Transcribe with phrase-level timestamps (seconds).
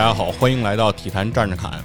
[0.00, 1.78] 大家好，欢迎来到体坛站着侃，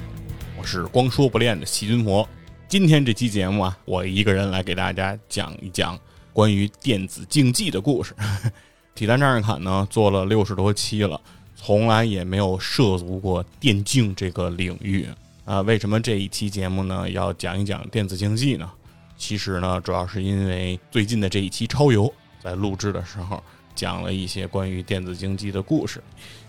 [0.57, 2.25] 我是光说不练的细菌佛。
[2.65, 5.99] 今天这期节目啊，我一个人来给大家讲一讲
[6.31, 8.15] 关于电子竞技的故事。
[8.95, 11.19] 体坛站着侃呢，做了六十多期了，
[11.57, 15.05] 从来也没有涉足过电竞这个领域
[15.43, 15.59] 啊。
[15.63, 18.71] 为什么这一期节目呢，要讲一讲电子竞技呢？
[19.17, 22.09] 其实呢，主要是因为最近的这一期超游
[22.41, 23.43] 在录制的时候。
[23.75, 26.01] 讲了一些关于电子竞技的故事，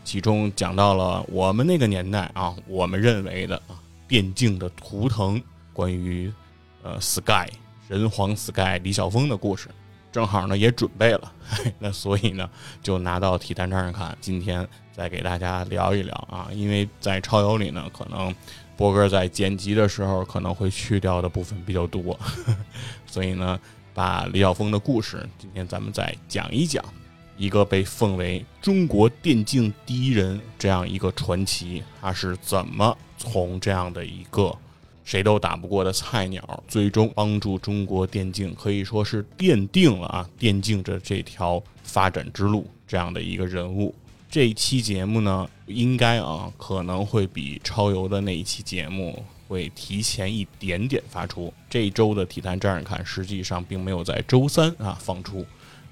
[0.05, 3.77] 其中讲到了我们那个年代啊，我们认为的啊
[4.07, 6.33] 电竞的图腾，关于
[6.83, 7.49] 呃 Sky
[7.89, 9.69] 人皇 Sky 李晓峰的故事，
[10.13, 11.33] 正好呢也准备了，
[11.81, 12.49] 那所以呢
[12.83, 18.33] 就拿到体坛上看，今天再给大家聊一聊啊，因为在超游里呢，可能
[18.77, 22.19] 波哥在剪辑的时候可能会去掉的部分比较多，
[23.07, 23.59] 所以呢
[23.93, 26.85] 把李晓峰的故事今天咱们再讲一讲。
[27.37, 34.57] 一个被奉为中国电竞第一人这样一个传奇，他是怎么从这样的一个
[35.05, 43.95] 谁都打不过的菜鸟，最终帮助中国电竞可以说是奠定了啊电竞的这条发展之路这样的一个人物。
[44.29, 51.53] 这一期节目呢，应该啊可能会比超游的那一期节目会提前一点点发出。
[51.71, 55.47] 这一周的体坛站着看，实际上并没有在周三啊放出。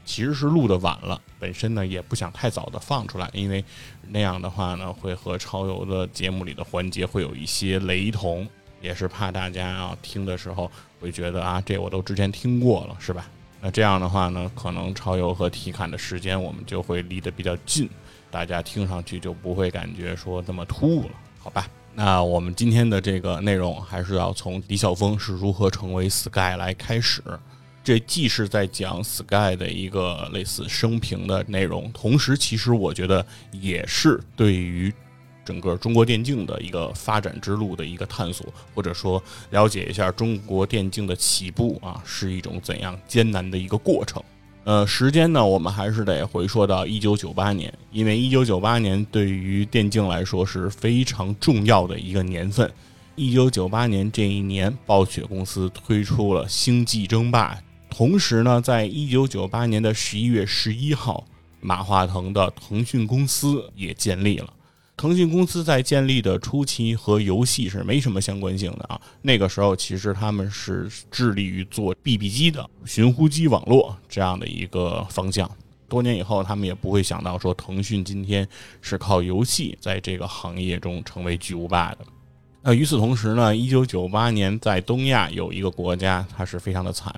[0.04, 3.64] 其实是录的晚了，本身呢也不想太早的放出来，因为
[4.08, 8.46] 那样的话呢会和超游的节目里的环节会有一些雷同，
[8.80, 13.26] 也是怕大家啊听的时候会觉得啊这我都之前听过了，是吧？
[13.60, 17.88] 那这样的话呢，可能超游和体感的时间我们就会离得比较近，
[18.30, 21.66] 大家听上去就不会感觉说那么突兀了，好吧？
[21.94, 27.22] 那我们今天的这个内容还是要从李晓峰是如何成为 Sky 来开始。
[27.84, 34.90] 这既是在讲 Sky 的一个类似生平的内容，同时其实我觉得也是对于
[35.44, 44.22] 整个中国电竞的一个发展之路的一个探索，或者说了解一下中国电竞的起步啊是一种怎样艰难的一个过程。
[44.64, 52.72] 呃，时间呢，我们还是得回溯到一九九八年，因为一九九八年对于电竞来说是非常重要的一个年份。
[53.14, 57.54] 一九九八年这一年，暴雪公司推出了《星际争霸》。
[57.96, 61.24] 同时呢，在一九九八年的十一月十一号，
[61.60, 64.52] 马化腾的腾讯公司也建立了。
[64.96, 69.00] 腾讯公司在建立的初期和游戏是没什么相关性的啊。
[69.22, 75.48] 那个时候，其实他们是致力于做 BB 机的寻呼机网络这样的一个方向。
[75.88, 78.48] 多年以后，他们也不会想到说，腾讯今天
[78.80, 81.98] 是靠游戏在这个行业中成为巨无霸的。
[82.66, 87.14] 那与此同时呢，一九九八年在东亚有一个国家，它是非常的惨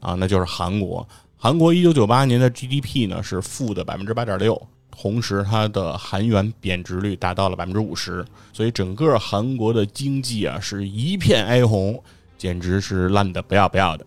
[0.00, 1.06] 啊，那就是韩国。
[1.36, 8.24] 韩国一九九八年的 GDP 呢是负的百分之八点六，同时它的韩元贬值率达到了百分之五十，
[8.54, 12.02] 所以整个韩国的经济啊是一片哀鸿，
[12.38, 14.06] 简直是烂的不要不要的。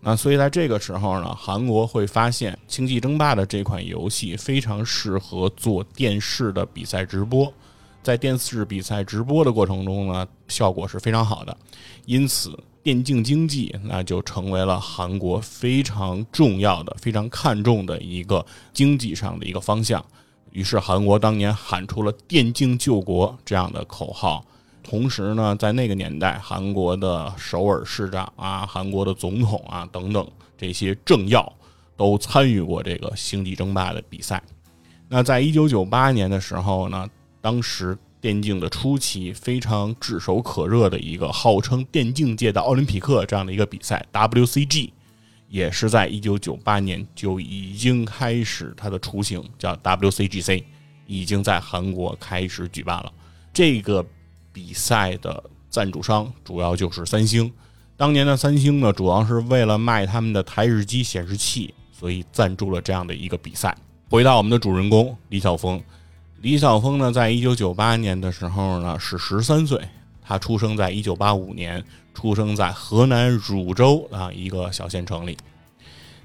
[0.00, 7.52] 那所以在这个时候呢，韩国会发现《星际争霸》的这款游戏非常适合做电视的比赛直播。
[8.02, 11.56] 在电视比赛直播的过程中呢，效果是非常好的，
[12.06, 20.02] 因此电竞经济那就成为了韩国非常重要的、非常看重的一个经济上的一个方向。
[20.50, 24.44] 于是韩国当年喊出了“电竞救国”这样的口号。
[24.82, 31.52] 同时呢，在那个年代，韩国的首尔市长啊、韩国的总统啊等等这些政要
[31.98, 34.42] 都参与过这个星际争霸的比赛。
[35.06, 37.06] 那在一九九八年的时候呢？
[37.40, 44.90] 当时电竞的初期非常炙手可热的一个号称电竞界的奥林匹克这样的一个比赛 WCG，
[45.48, 50.62] 也是在一九九八年就已经开始它的雏形，叫 WCGC，
[51.06, 53.10] 已经在韩国开始举办了。
[53.54, 54.04] 这个
[54.52, 57.50] 比赛的赞助商主要就是三星。
[57.96, 63.74] 当年的三星呢，主要是为了卖他们的台式机显示器，所以赞助了这样的一个比赛。
[64.10, 65.82] 回到我们的主人公李晓峰。
[66.42, 69.78] 李晓峰呢，在一九九八年的时候呢，是十三岁。
[70.22, 71.84] 他出生在一九八五年，
[72.14, 75.36] 出生在河南汝州啊一个小县城里。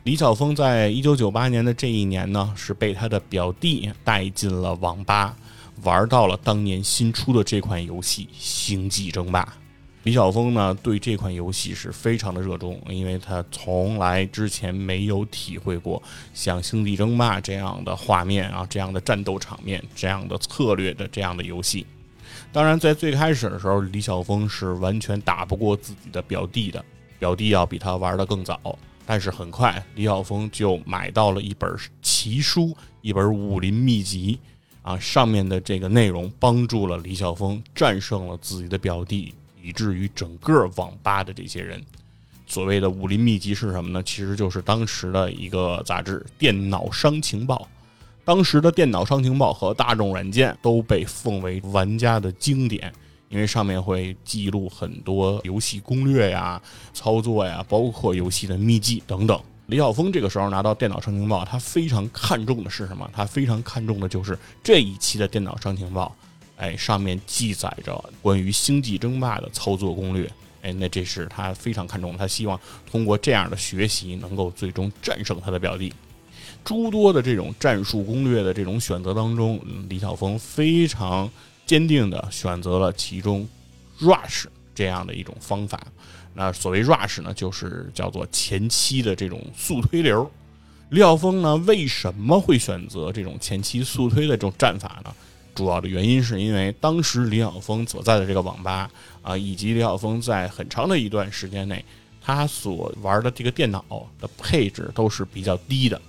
[0.03, 5.35] 李晓峰在一九九八年的这一年呢，是被他的表弟带进了网吧，
[5.83, 9.43] 玩到了当年新出的这款游戏《星际争霸》。
[10.05, 21.87] 李晓峰呢，对这款游戏是非常的热衷，因为他从来之前没有体会过像《星际争霸》这样的画面啊，这样的战斗场面，这样的策略的这样的游戏。
[22.53, 26.85] 当然，在最开始的时候，李晓峰是完全打不过自己的表弟的，
[27.17, 28.77] 表弟要比他玩的更早。
[29.07, 34.39] 但是很快，李晓峰就买到了一本奇书，一本武林秘籍，
[34.83, 39.33] 啊，上面的这个内容帮助了李晓峰战胜了自己的表弟，
[39.65, 41.81] 以至于整个网吧的这些人。
[42.45, 44.03] 所谓的武林秘籍是什么呢？
[44.03, 47.55] 其实就是当时的一个杂志《电脑商情报》。
[48.23, 52.93] 当时的《电脑商情报》和《大众软件》都被奉为玩家的经典，
[53.29, 56.61] 因为上面会记录很多游戏攻略呀、
[56.93, 59.39] 操作呀，包括游戏的秘籍等等。
[59.67, 63.09] 李晓峰这个时候拿到《电脑商情报》，他非常看重的是什么？
[63.11, 66.15] 他非常看重的就是这一期的《电脑商情报》，
[66.57, 70.31] 哎，上面记载着关于《星际争霸》的操作攻略，
[70.61, 72.59] 哎，那这是他非常看重，他希望
[72.89, 75.93] 通过这样的学习，能够最终战胜他的表弟。
[76.63, 79.59] 诸多的这种战术攻略的这种选择当中，
[79.89, 81.29] 李晓峰非常
[81.65, 83.47] 坚定地选择了其中
[83.99, 85.79] rush 这样的一种方法。
[86.33, 90.29] 那所谓 rush 呢，就是叫做前期的这种速推流。
[90.89, 95.13] 李晓峰呢，为什么会选择这种前期速推的这种战法呢？
[95.55, 98.87] 主要的原因是因为当时李晓峰所在的这个网吧
[99.23, 101.83] 啊，以及李晓峰在很长的一段时间内，
[102.21, 103.83] 他所玩的这个电脑
[104.19, 105.99] 的配置都是比较低的。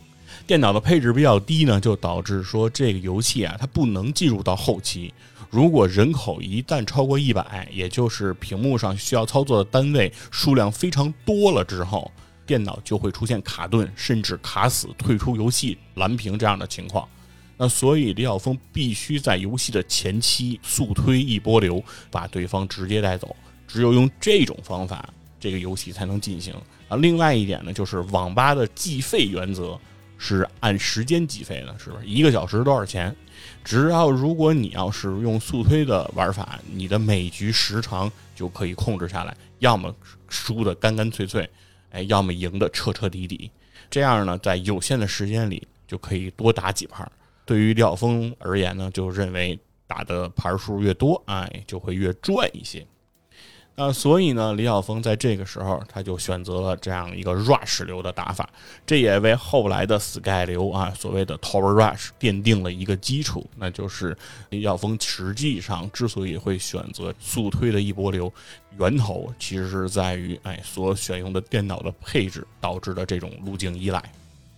[0.47, 5.15] 电脑的配置比较低呢，就导致说这个游戏啊，它不能进入到后期。
[5.49, 12.11] 如果人口一旦超过一百，也就是屏幕上需要操作的单位数量非常多了之后，
[12.45, 17.09] 电脑就会出现卡顿，甚至卡死、退出游戏、蓝屏这样的情况。
[17.57, 23.35] 那所以李晓峰必须在游戏的前期速推一波流，把对方直接带走。
[23.67, 25.09] 只有用这种方法，
[25.41, 26.55] 这个游戏才能进行
[26.89, 26.97] 啊。
[26.97, 29.79] 另外一点呢，就是网吧的计费原则。
[30.19, 33.15] 是按时间计费的，是不是一个小时多少钱？
[33.63, 39.95] 只要如果你要是用速推的玩法，你的每局时长就可以控制下来，要么
[40.31, 41.47] 输的干干脆脆，
[41.91, 43.51] 哎，要么赢的彻彻底底。
[43.91, 47.07] 这样呢，在有限的时间里就可以多打几盘。
[47.47, 52.87] 对于李晓峰而言呢，就认为打的盘数越多，哎，就会越赚一些。
[53.79, 58.49] 那所以呢，李晓峰在这个时候他就选择了这样一个 rush 流的打法，
[58.87, 63.49] 这也为后来的 sky 流啊，所谓的 tower rush 奠定了一个基础。
[63.55, 64.17] 那就是
[64.49, 68.33] 李晓峰实际上之所以会选择速推的一波流，
[68.79, 74.03] 源头其实是在于哎所选用的电脑的配置导致的这种路径依赖。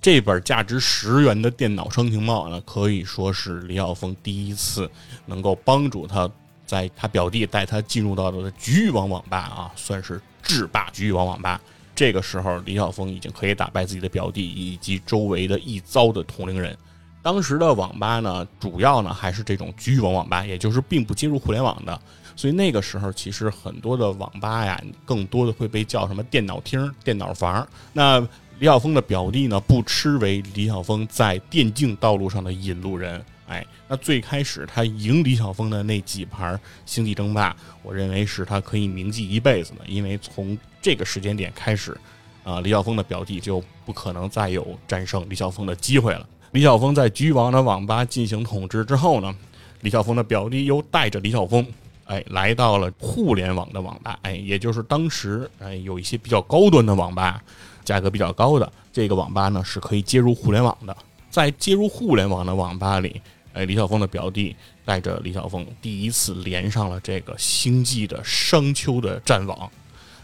[0.00, 4.90] 这本价值十元的电脑商情报呢，可以说是李晓峰第一次
[5.26, 6.30] 能够帮助他。
[6.66, 11.58] 在他表弟带他进入到的局域网网吧啊，算是制霸局域网网吧。
[11.94, 16.76] 这个时候，李晓峰已经可以打败自己的表弟以及周围的一遭的同龄人。
[17.22, 21.98] 当时的网吧呢，主要呢还是这种局域网网吧，也就是并不接入互联网的。
[22.36, 27.66] 所以那个时候，其实很多的网吧呀，更多的会被叫什么电脑厅、电脑房。
[27.94, 28.20] 那
[28.58, 33.24] 李晓峰的表弟呢，不吃为李晓峰在电竞道路上的引路人。
[33.46, 41.96] 哎，那最开始他赢李晓峰的那几盘星际争霸，我认为是他可以铭记一辈子的，因为从这个时间点开始，
[42.42, 46.28] 啊，李晓峰的表弟就不可能再有战胜李晓峰的机会了。
[46.50, 49.34] 李晓峰在局王的网吧进行统治之后呢，
[49.82, 51.64] 李晓峰的表弟又带着李晓峰，
[52.04, 57.42] 哎，来到了互联网的网吧，哎，也就是当时哎有一些比较高端的网吧，
[57.88, 60.94] 价格比较高的这个网吧呢是可以接入互联网的，
[61.30, 63.18] 在接入互联网的网吧里。
[63.54, 64.54] 哎，李晓峰的表弟
[64.84, 69.70] 带着李晓峰第一次连上了这个星际的商丘的战网。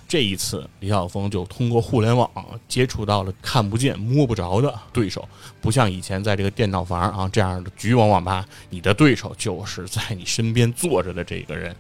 [0.07, 2.31] 这一次，李晓峰就通过互联网
[2.69, 5.27] 接触到了看不见摸不着的对手，
[5.63, 11.75] 不像以前在这个电脑房啊这样的局网网吧，你的对手就是在你身边坐着的这个人。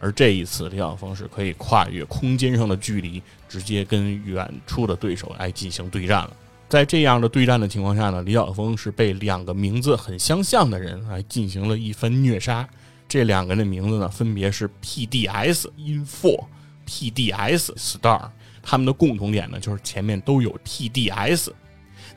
[0.00, 6.36] 而这一次，李晓峰是可以跨越空间上的距离，直接跟远处的对手来进行对战了。
[6.68, 12.66] 在这样的对战的情况下呢，李晓峰是被两个名字很相像的人来进行了一番虐杀。
[13.08, 16.44] 这两个人的名字呢，分别是 PDS Info、
[16.86, 18.30] PDS Star。
[18.62, 21.50] 他们的共同点呢，就是前面都有 PDS。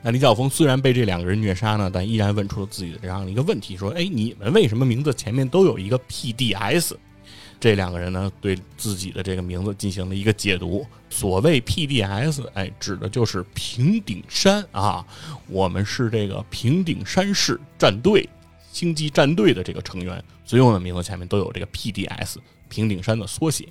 [0.02, 6.94] 那李晓峰虽然被这两个人虐杀呢，但依然问出了自己的这样的一个问题：说，哎，你们为什么名字前面都有一个 PDS？
[7.64, 10.86] 这两个人呢，对自己的这个名字进行了一个解读。
[11.08, 15.02] 所谓 PDS，哎，指的就是平顶山啊。
[15.48, 18.28] 我们是这个平顶山市战队、
[18.70, 22.36] 星际战队的这个成员，所有的名字前面都有这个 PDS，
[22.68, 23.66] 平顶山的缩写。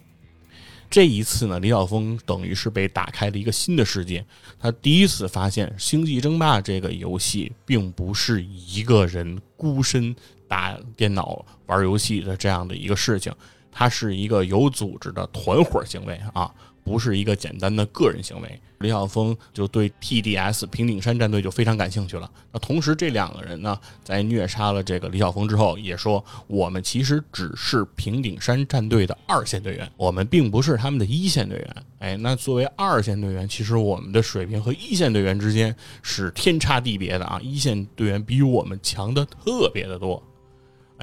[0.90, 4.26] 这一次呢，李晓峰等于是被打开了一个新的世界。
[4.60, 10.16] 他第一次发现《星际争霸》这个游戏并不是一个人孤身
[10.48, 13.32] 打电脑玩游戏的这样的一个事情。
[13.74, 16.52] 它是一个有组织的团伙行为啊！
[16.86, 18.62] 不是一个简单的个人行为。
[18.80, 22.30] 李晓峰就对 TDS 平顶山战队就非常感兴趣了。
[22.52, 31.76] 那同时，这两个人呢，在虐杀了这个李晓峰之后，也说我们其实只是平顶山战队的二线队员，我们并不是他们的一线队员。
[32.00, 37.40] 哎，那作为二线队员，其实我们的水平和一线队员之间是天差地别的啊！
[37.42, 40.22] 一线队员比我们强的特别的多。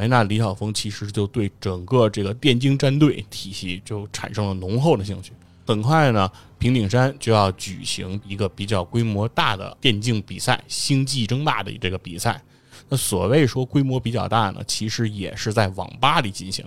[0.00, 5.30] 哎，那李晓峰其实就对整个这个电竞战队体系就产生了浓厚的兴趣。
[5.66, 6.26] 很快呢，
[6.58, 12.40] 平顶山就要举行一个比较规模大的电竞比赛——星际争霸的这个比赛。
[12.88, 16.64] 那所谓说规模比较大呢，其实也是在网吧里进行。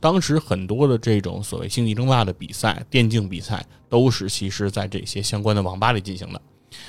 [0.00, 6.42] 当时很多的这种所谓星际争霸的比赛、电竞比赛，都是其实在这些相关的网吧里进行的。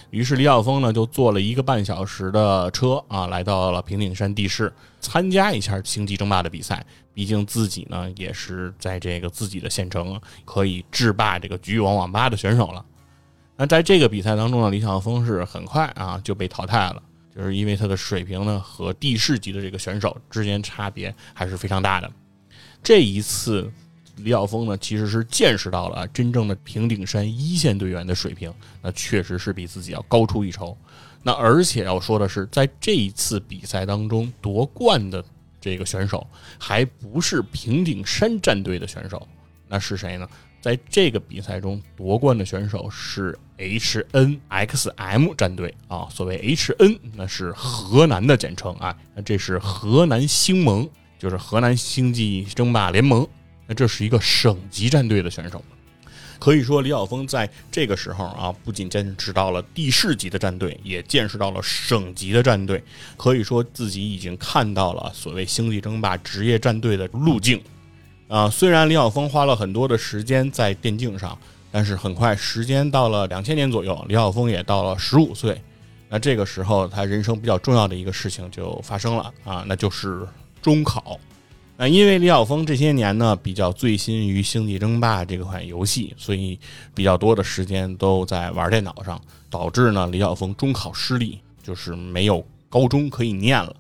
[0.10, 6.86] 于是李晓峰呢，就坐了一个半小时的车啊，来到了平顶山地市，参加一下星际争霸的比赛。
[7.14, 12.84] 毕竟自己呢，也是在这个自己的县城可以制霸这个局域网网吧的选手了。
[13.56, 17.02] 那在这个比赛当中呢，李晓峰是很快啊就被淘汰了，
[17.36, 22.12] 就是因为他的水平呢和地市级的这个选手之间差别还是非常大的。
[22.82, 23.72] 这一次。
[24.18, 30.78] 李晓峰呢，其实是见识到了真正的平顶山一线队员的水平，那确实是比自己要高出一筹。
[31.24, 35.24] 那而且要说的是，在这一次比赛当中夺冠的
[35.60, 36.28] 这个选手，
[36.60, 39.28] 还不是平顶山战队的选手，
[39.68, 40.28] 那是谁呢？
[40.62, 46.08] 在这个比赛中夺冠的选手是 HNXM 战队啊。
[46.10, 48.96] 所谓 HN，那是河南的简称啊。
[49.14, 50.90] 那这是河南星盟，
[51.20, 53.28] 就是河南星际争霸联盟。
[53.68, 55.64] 那这是一个省级战队的选手，
[56.40, 62.84] 可以说李晓峰在这个时候啊，不仅见识到了地市级的战队，也见识到了省级的战队，
[63.16, 67.62] 可以说自己已经看到了所谓星际争霸职业战队的路径。
[68.28, 71.38] 啊，虽然李晓峰花了很多的时间在电竞上，
[71.72, 75.62] 但是很快时间到了两千年左右，李晓峰也到了十五岁。
[76.10, 80.28] 那这个时候，他人生比较重要的一个事情就发生了啊，那就是
[80.62, 81.20] 中考。
[81.76, 86.60] 那因为李晓峰这些年呢比较醉心于《星际争霸》这款游戏，所以
[86.94, 93.76] 比较多的时间都在玩电脑上，导致呢李晓峰中考失利，就是没有高中可以念了。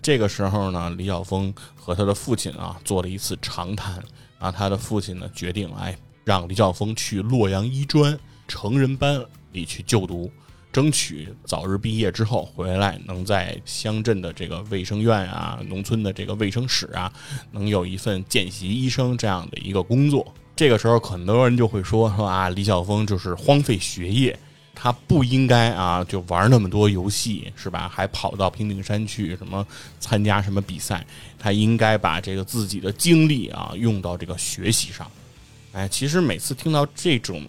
[0.00, 4.02] 这个时候呢，李晓峰和他的父亲啊做了一次长谈，
[4.38, 10.30] 啊，他的父亲呢决定哎让李晓峰去洛阳医专成人班里去就读。
[10.76, 17.10] 争取早日毕业之后回来，能在乡镇的这个卫生院啊、农村的这个卫生室啊，
[17.50, 20.34] 能有一份见习医生这样的一个工作。
[20.54, 24.38] 这个时候，很多人就会说说啊，李晓峰就是荒废学业，
[24.74, 27.88] 他不应该啊就玩那么多游戏，是吧？
[27.88, 29.66] 还跑到平顶山去什么
[29.98, 31.06] 参加什么比赛？
[31.38, 35.10] 他应该把这个自己的精力啊用到这个学习上。
[35.72, 37.42] 哎，其实每次听到这种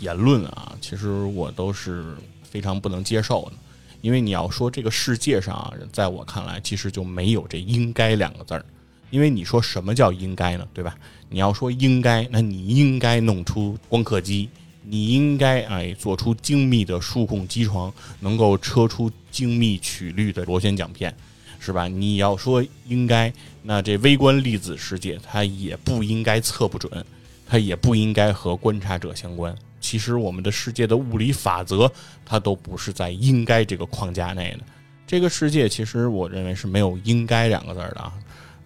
[0.00, 2.14] 言论啊，其实我都是。
[2.54, 3.52] 非常不能接受的，
[4.00, 8.64] 因为你要说这个世界上啊，在我看来，其实就没有这“应该”两个字儿。
[9.10, 10.64] 因为你说什么叫应该呢？
[10.72, 10.96] 对吧？
[11.28, 14.48] 你要说应该，那你应该弄出光刻机，
[14.84, 21.12] 你应该哎做出精密的数控机床，能够车出精密曲率的螺旋桨片，
[21.58, 21.88] 是吧？
[21.88, 23.32] 你要说应该，
[23.64, 27.04] 那这微观粒子世界它也不应该测不准，
[27.48, 29.52] 它也不应该和观察者相关。
[29.84, 31.92] 其实我们的世界的物理法则，
[32.24, 34.64] 它都不是在应该这个框架内的。
[35.06, 38.12] 这个世界其实我认为是没有应该两个字的啊，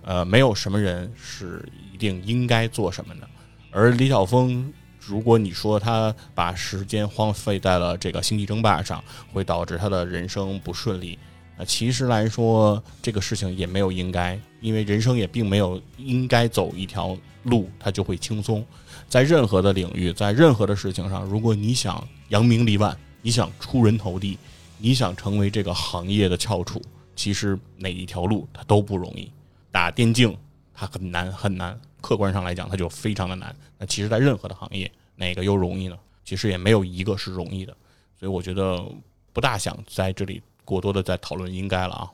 [0.04, 3.28] 呃，没有什么人是一定应该做什么的。
[3.72, 11.18] 而李晓峰，如果你说他把时间荒废在了这个星际争霸上，会导致他的人生不顺利。
[11.56, 18.64] 那其实来说，这个事情也没有应该，因为人生也并没有应该走一条路，他就会轻松。
[19.08, 24.38] 在任何的领域，在任何的事情上，如果你想扬名立万，你想出人头地，
[24.76, 26.80] 你想成为这个行业的翘楚，
[27.16, 29.30] 其实哪一条路它都不容易。
[29.72, 30.36] 打电竞
[30.74, 33.54] 它很难很难，客观上来讲它就非常的难。
[33.78, 35.96] 那其实，在任何的行业，哪个又容易呢？
[36.22, 37.74] 其实也没有一个是容易的。
[38.20, 38.84] 所以我觉得
[39.32, 42.10] 不大想在这里过多的再讨论应该了啊。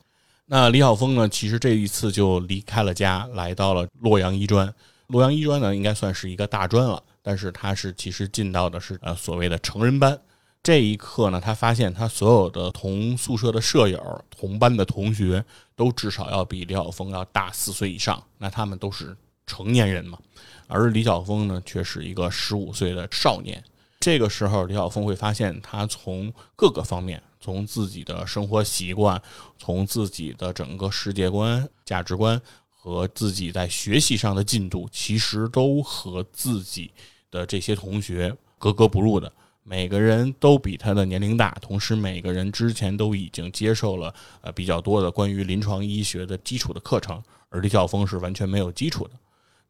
[0.46, 4.72] 那李晓峰呢，其实这一次就离开了家，来到了洛阳医专。
[5.14, 10.18] 洛阳医专呢，应该算是一个大专了，但是他是其实进到的是呃所谓的成人班。
[10.60, 15.44] 这一刻呢，他发现他所有的同宿舍的舍友、同班的同学
[15.76, 19.16] 都至少要比李晓峰要大四岁以上，那他们都是
[19.46, 20.18] 成年人嘛，
[20.66, 23.62] 而李晓峰呢却是一个十五岁的少年。
[24.00, 29.22] 这个时候，李晓峰会发现，他从各个方面，从自己的生活习惯，
[29.58, 32.42] 从自己的整个世界观、价值观。
[32.84, 36.90] 和自己在学习上的进度，其实都和自己
[37.30, 39.32] 的这些同学格格不入的。
[39.62, 49.14] 每个人都比他的年龄大，同时每个人之前都已经接受了呃比较多的关于临床医学的基础的课程，而李晓峰是完全没有基础的。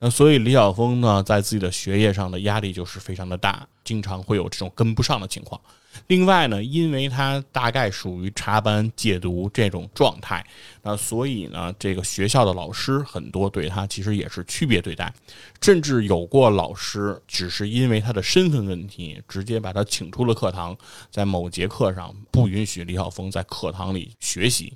[0.04, 5.58] 那所以李晓峰呢，在自己的学业上的压力就是非常的大，经常会有这种跟不上的情况。
[6.08, 10.46] 另外呢，因为他大概属于插班戒毒这种状态，
[10.82, 15.10] 那所以呢，这个学校的老师很多对他其实也是区别对待，
[15.62, 20.76] 甚至有过老师只是因为他的身份问题，直接把他请出了课堂，
[21.10, 24.74] 在某节课上不允许李晓峰在课堂里学习。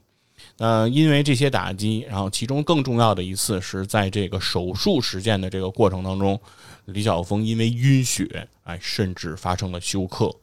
[0.58, 6.40] 呃，因为这些打击，然后其中更重要的一次是在这个手术实践的这个过程当中，
[6.86, 10.34] 李晓峰因为晕血，哎，甚至发生了休克。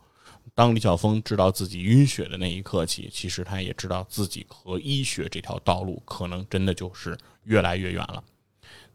[0.54, 8.24] 当李晓峰知道自己晕血的那一刻起，其实他也知道自己和医学这条道路可能真的就是越来越远了。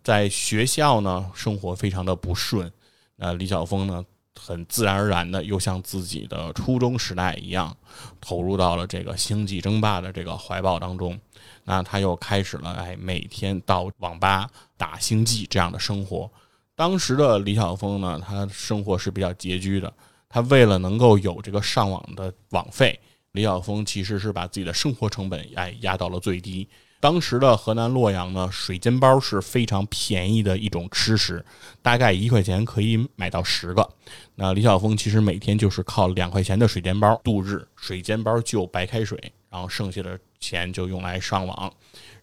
[0.02, 2.72] 在学校呢，生活非常的不顺，
[3.16, 4.02] 那李晓峰呢？
[4.42, 7.76] 很自然而然的，又像自己的初中时代一样，
[8.20, 11.18] 投入到了这个星际争霸的这个怀抱当中。
[11.64, 16.30] 那他又开始了，哎，每天到网吧打星际这样的生活。
[16.74, 19.92] 当时的李晓峰呢，他生活是比较拮据的。
[20.28, 22.98] 他为了能够有这个上网的网费，
[23.32, 26.68] 李晓峰其实是把自己的生活成本哎压到了最低。
[27.00, 31.42] 当时的河南洛阳呢，水煎包是非常便宜的一种吃食，
[31.80, 33.88] 大概一块钱可以买到十个。
[34.34, 41.72] 那李晓峰其实每天就是靠两块钱的水煎包度日，水煎包就白开水，然后剩下的钱就用来上网。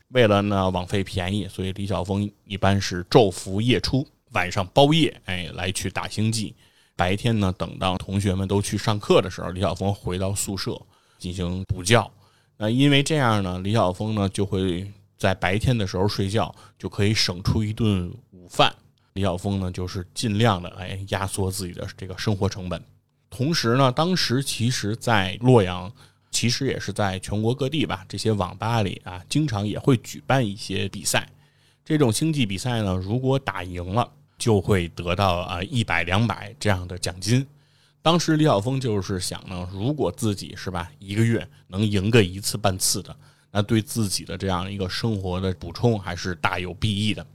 [0.09, 6.55] 为了呢网费便宜，所以李晓峰一般是昼伏夜出，晚上包夜，哎，来去打星际。
[6.95, 10.79] 白天呢，等到同学们都去上课的时候，李晓峰回到宿舍
[11.17, 12.09] 进行补觉。
[12.57, 18.75] 那因为这样呢，李晓峰呢就会在白天的时候睡觉，就可以省出一顿午饭。
[19.13, 22.81] 李晓峰呢就是尽量的哎压缩自己的这个生活成本。
[23.29, 25.91] 同时呢，当时其实，在洛阳，
[26.31, 31.27] 其实也是在全国各地吧，这些网吧里啊，经常也会举办一些比赛。
[31.83, 37.45] 这种星际比赛呢，如果打赢了，就会得到啊一百两百这样的奖金。
[38.01, 43.13] 当时李晓峰就是想呢，如果自己是吧，一个月能赢个一次半次的，
[43.51, 47.25] 那对自己的这样一个生活的补充还是大有裨益的。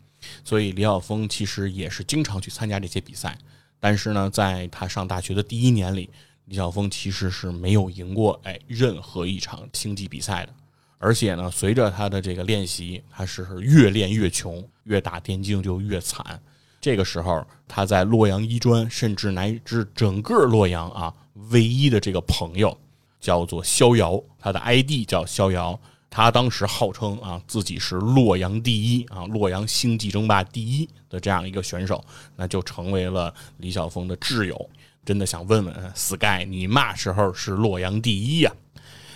[0.44, 3.36] 所以李晓峰其实也是经常去参加这些比赛。
[3.78, 6.08] 但是呢，在他上大学的第一年里，
[6.46, 10.54] 李晓峰其实是没有赢过哎任何一场星际比赛的。
[10.98, 16.40] 而且呢，随着他的这个练习，他是越练越穷，越打电竞就越惨。
[16.82, 21.14] 这个时候，他在洛阳医专，甚至乃至整个洛阳啊，
[21.50, 22.76] 唯一的这个朋友
[23.20, 25.78] 叫做逍遥，他的 ID 叫逍遥。
[26.10, 34.70] 他当时号称啊，自己是洛阳第一啊，洛阳星际争霸第一的这样一个选手，那就成为了李晓峰的挚友。
[35.04, 38.52] 真的想问问 Sky，你嘛时候是洛阳第一呀？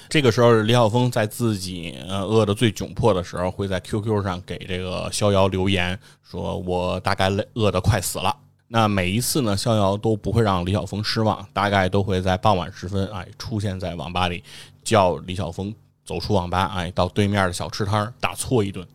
[0.09, 8.35] 这个时候，李晓峰在自己饿得最窘迫的时候，会在 QQ 上给这个逍遥留言，说我大概饿得快死了。
[8.69, 14.43] 那每一次呢，逍遥都不会让李晓峰失望，大概都会在傍晚时分，哎，出现在网吧里，
[14.83, 18.87] 叫李晓峰走出网吧，哎，到对面的小吃摊打搓一顿。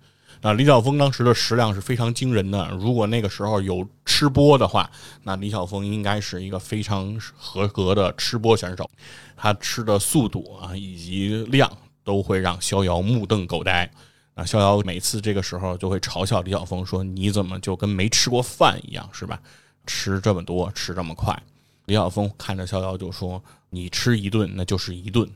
[0.44, 2.70] 那李晓峰当时的食量是非常惊人的。
[2.72, 4.90] 如果那个时候有吃播的话，
[5.22, 8.90] 那李晓峰应该是一个非常合格的吃播选手。
[9.38, 11.72] 他吃的速度啊，以及量
[12.04, 13.88] 都会让逍遥目瞪口呆。
[14.34, 19.40] 啊，逍遥每次这个时候就会嘲笑李晓峰说：“你怎么就跟没吃过饭一样，是吧？
[19.86, 21.40] 吃这么多，吃这么快。”
[21.86, 25.30] 李晓峰看着逍遥就说：“你吃一顿那就是一顿，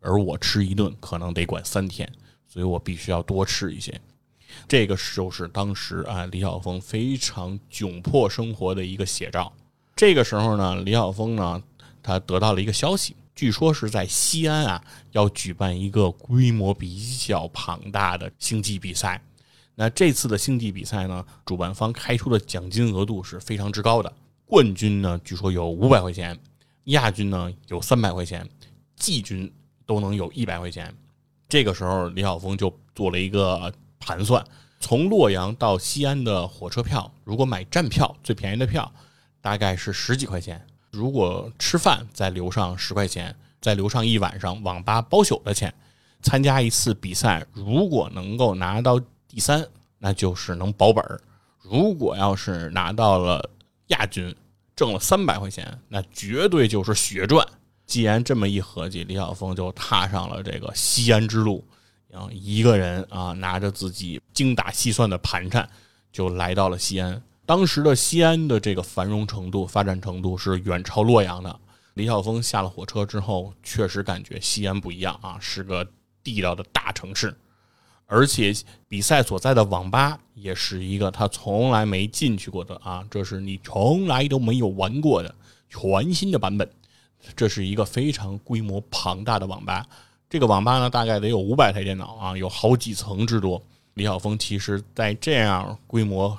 [0.00, 2.10] 而我吃一顿可能得管三天，
[2.48, 4.00] 所以我必须要多吃一些。”
[4.68, 9.52] 这个就是当时啊，李晓峰非常窘迫生活的一个写照。
[9.94, 11.62] 这个时候呢，李晓峰呢，
[12.02, 19.22] 他得到了一个消息，据说是在西安啊，要举办一个规模比较庞大的星际比赛。
[19.74, 24.12] 那这次的星际比赛呢，主办方开出的奖金额度是非常之高的，
[24.44, 26.38] 冠军呢，据说有五百块钱，
[26.84, 28.46] 亚军呢有三百块钱，
[28.96, 29.50] 季军
[29.86, 30.94] 都能有一百块钱。
[31.48, 33.72] 这个时候，李晓峰就做了一个。
[34.06, 34.46] 盘算
[34.78, 38.92] 从洛阳到西安的火车票，如果买站票最便宜的票，
[39.40, 40.64] 大概是十几块钱。
[40.92, 45.74] 如果吃饭再留上十块钱，再留上一晚上网吧包宿的钱，
[46.22, 49.66] 参加一次比赛，如果能够拿到第三，
[49.98, 51.18] 那就是能保本儿；
[51.62, 53.50] 如果要是拿到了
[53.88, 54.32] 亚军，
[54.76, 57.44] 挣了三百块钱，那绝对就是血赚。
[57.86, 61.66] 既然这么一合计，李晓峰就踏上了这个西安之路。
[62.08, 65.68] 然后一个人啊，拿着自己精打细算的盘缠，
[66.12, 67.22] 就来到了西安。
[67.44, 71.60] 当时的西安的这个繁荣程度、发展程度是远超洛阳的。
[71.94, 75.86] 李晓峰下了火车之后，确实感觉西安不一样啊，是个
[76.22, 77.36] 地道的大城市。
[78.06, 78.54] 而且
[78.86, 85.34] 比赛所在的网吧也是一个他从来没进去过的啊，这是你从来都没有玩过的
[85.68, 86.70] 全新的版本。
[87.34, 89.84] 这是一个非常规模庞大的网吧，
[90.28, 93.62] 这个网吧呢大概得有五百台电脑啊，有好几层之多。
[93.94, 96.36] 李晓峰其实在这样规模。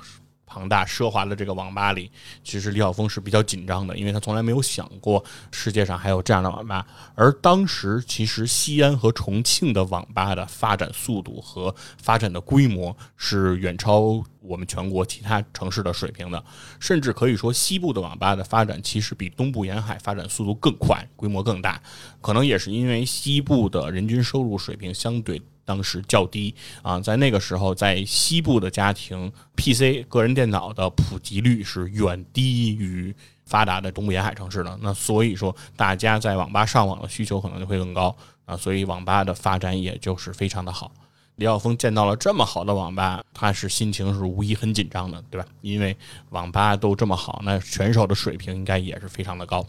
[0.47, 2.09] 庞大奢华的这个网吧里，
[2.41, 6.87] 其实李晓峰是比较紧张的，因为他从来没有想过世界上还有这样的网吧。
[7.13, 16.41] 而当时，其实西安和重庆的网吧的发展速度和发展的规模是远超我们全国其他城市的水平的，
[16.79, 21.81] 甚至可以说，西部的网吧的发展其实比东部沿海发展速度更快，规模更大。
[22.21, 25.41] 可能也是因为西部的人均收入水平相对。
[25.67, 33.13] 当时较低啊，在那个时候，在西部的家庭，PC 个人电脑的普及率是远低于
[33.45, 34.79] 发达的东部沿海城市的。
[34.81, 40.89] 那所以说，大家在网吧上网的需求可能就会更高啊，所以网吧的发展也就是非常的好。
[41.35, 45.45] 李晓峰见到了这么好的网吧，他是心情是无疑很紧张的，对吧？
[45.61, 45.95] 因为
[46.29, 49.63] 网吧都这么好，那选手的水平应该也是非常的高。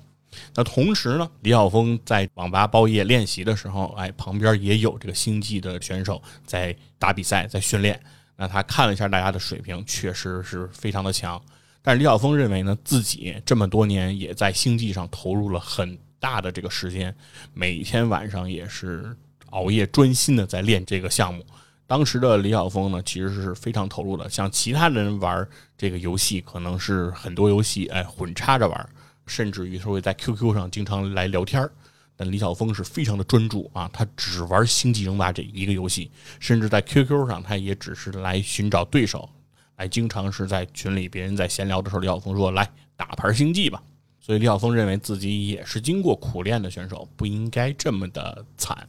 [0.54, 8.00] 那同时呢，李晓峰在网吧包夜练习的时候，哎，旁边也有这个星际的选手在打比赛，在训练。
[8.36, 11.40] 那他看了一下大家的水平，确实是非常的强。
[11.82, 17.14] 但是李晓峰认为呢，自己这么多年也在星际上投入了很大的这个时间，
[17.54, 19.16] 每天晚上也是
[19.50, 21.44] 熬夜专心的在练这个项目。
[21.86, 24.28] 当时的李晓峰呢，其实是非常投入的。
[24.28, 28.88] 像其他人玩这个游戏，可能是很多游戏哎混插着玩。
[29.28, 31.68] 甚至于他会在 QQ 上经常来聊天，
[32.16, 36.10] 但李晓峰是非常的专注啊，他只玩《星际争霸》这一个游戏，
[36.40, 39.28] 甚至在 QQ 上他也只是来寻找对手，
[39.76, 43.82] 来经常是在群里别人在闲聊的时候，李晓峰说来打盘星际吧。
[44.20, 48.88] 所以李晓峰认为自己也是经过苦练的选手，不应该这么的惨。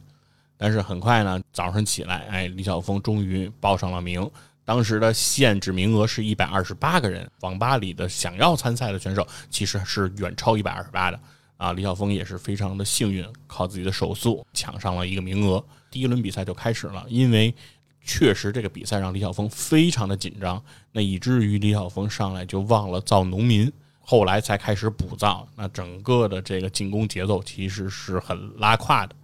[0.56, 4.30] 但是很快呢，早上起来，哎，李晓峰终于报上了名。
[4.70, 11.18] 当时的限制名额是一百二十八个人，网吧里的想要参赛的选手其实是远超一百二十八的
[11.56, 11.72] 啊！
[11.72, 15.60] 李晓峰也是非常的幸运，靠自己的手速抢上了一个名额。
[15.90, 17.52] 第一轮比赛就开始了，因为
[18.04, 29.16] 确实这个比赛让李晓峰非常的紧张，那以至于李晓峰上来就忘了造农民，后来才开始补造，那整个的这个进攻节奏其实是很拉胯的，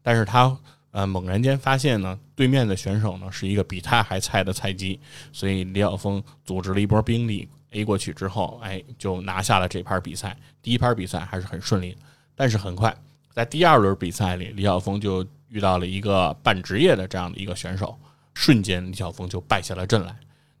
[0.00, 0.56] 但是他。
[0.92, 5.00] 呃，猛然间发现呢，对面的选手呢是一个比他还菜的菜鸡，
[5.32, 10.36] 所以李晓峰组织了一波兵力 A 过去之后，哎，就拿下了这盘比赛。
[10.62, 11.96] 第一盘比赛还是很顺利，
[12.36, 12.94] 但是很快
[13.32, 17.98] 在第二轮比赛里，李晓峰就遇到了一个半职业的这样的一个选手，
[18.34, 20.14] 瞬间李晓峰就败下了阵来。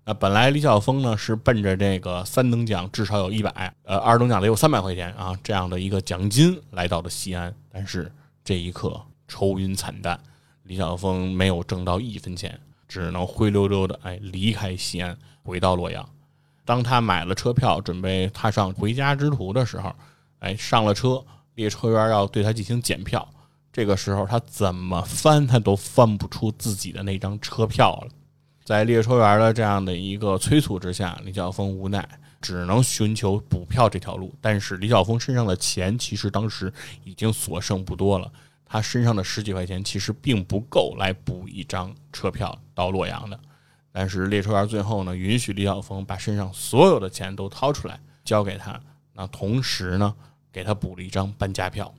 [0.06, 8.10] 那本来李晓峰呢是奔着这个三等奖至少有一百，呃，二等奖得有三百块钱啊这样的一个奖金来到了西安，但是
[8.42, 8.98] 这一刻。
[9.32, 10.20] 愁云惨淡，
[10.64, 16.06] 李晓峰没有挣到一分钱，只能灰溜溜的哎离开西安，回到洛阳。
[16.66, 19.94] 当他买了车票，准备踏上回家之途的时候，
[20.40, 23.26] 哎，上了车，列车员要对他进行检票。
[23.72, 28.08] 这个时候，他怎么翻，他都翻不出自己的那张车票了。
[28.64, 32.06] 在列车员的这样的一个催促之下，李晓峰无奈，
[32.42, 34.34] 只能寻求补票这条路。
[34.42, 36.70] 但是，李晓峰身上的钱其实当时
[37.02, 38.30] 已经所剩不多了。
[38.72, 43.38] 他身上的十几块钱其实并不够来补一张车票到洛阳的，
[43.92, 48.80] 但是列车员最后呢，允许李晓峰把身上所有的钱都掏出来交给他，
[49.12, 50.14] 那同时呢，
[50.50, 51.94] 给他补了一张搬家票。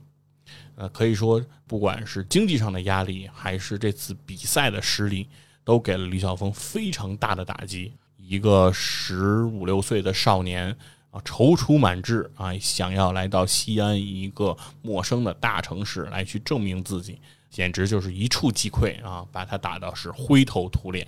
[0.74, 5.28] 呃，可以说，不管是经济上的压力，还是这次比赛的失利，
[5.62, 7.94] 都给了李晓峰非常大的打击。
[8.16, 10.76] 一个十五六岁的少年。
[11.14, 19.24] 啊，踌躇满志啊，想要来到西安一个陌生的大城市来去证明自己，简直就是一触即溃啊！
[19.30, 21.06] 把他打到是灰头土脸。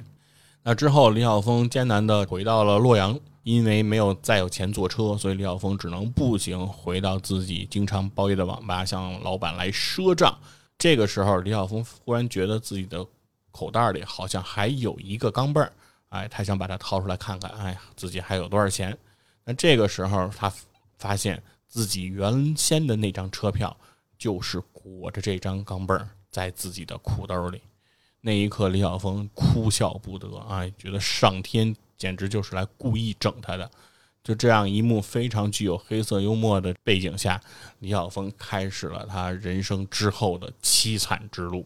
[0.62, 10.38] 那之后，李晓峰艰难的回到了洛阳，因为没有再有钱坐车，所以李晓峰只能步行回到自己经常包夜的网吧，向老板来赊账。
[10.78, 13.04] 这个时候，李晓峰忽然觉得自己的
[13.50, 15.72] 口袋里好像还有一个钢镚儿，
[16.10, 18.96] 哎，他想把它掏出来看看，哎呀，自己还有多少钱？
[19.48, 20.52] 那这个时候，他
[20.98, 23.74] 发现自己原先的那张车票
[24.18, 27.62] 就是裹着这张钢镚儿在自己的裤兜里。
[28.20, 33.70] 那一刻，李晓峰哭笑不得啊，觉得上天简直就是来故意整他的。
[34.24, 37.40] 就这样一幕非常具有黑色幽默的背景下，
[37.78, 41.64] 李晓峰开始了他人生之后的凄惨之路。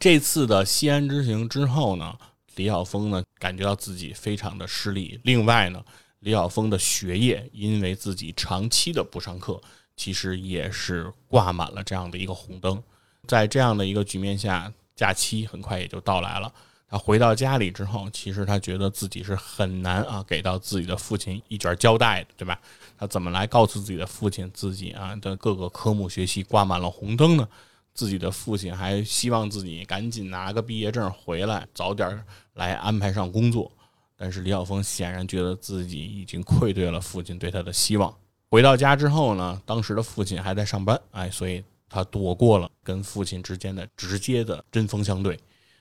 [0.00, 2.18] 这次的西安之行之后呢，
[2.56, 5.20] 李晓峰呢感觉到自己非常的失利。
[5.22, 5.84] 另外呢。
[6.26, 9.62] 李晓峰的学业因为自己长期的不上课，
[9.96, 12.82] 其实也是挂满了这样的一个红灯。
[13.28, 16.52] 在这样的一个局面下，假期很快也就到来了。
[16.88, 22.60] 他回到家里之后，其实他觉得自己是很难啊，给到自己的父亲一卷交代的，对吧？
[22.98, 27.48] 他怎么来告诉自己的父亲，自己啊的各个科目学习挂满了红灯呢？
[27.94, 33.70] 自己的父亲还希望自己赶紧拿个毕业证回来，早点来安排上工作。
[34.16, 38.14] 但是李晓峰显然觉得自己已经愧对了父亲对他的希望。
[38.48, 45.38] 回到家之后呢，当时的父亲还在上班，哎，所以他躲过了跟父亲之间的直接的针锋相对。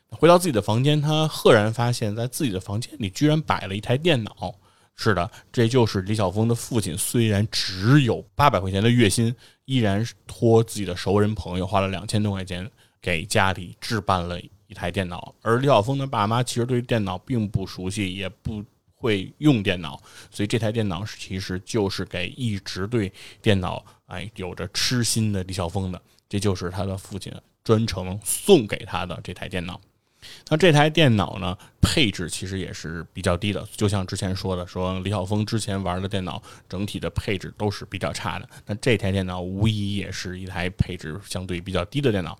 [0.09, 4.53] 回到自己的房间，他赫然发现，在自己的房间里居然摆了一台电脑。
[4.95, 6.97] 是的，这就是李晓峰的父亲。
[6.97, 12.69] 虽然只有八百块钱的月薪，依然托自己的熟人朋友花了两千多块钱
[13.01, 15.33] 给家里置办了一台电脑。
[15.41, 20.01] 而李晓峰的爸妈其实对电脑并不熟悉，也不会用电脑，
[20.31, 26.01] 所以这台电脑其实就是给一直对电脑哎有着痴心的李晓峰的。
[26.27, 27.31] 这就是他的父亲
[27.63, 29.79] 专程送给他的这台电脑。
[30.49, 38.49] 那这台电脑呢，配置其实也是比较低的，就像之前说的，说李晓峰之前玩的电脑整体的配置都是比较差的。
[38.65, 42.35] 那这台电脑无疑也是一台配置相对比较低的电脑。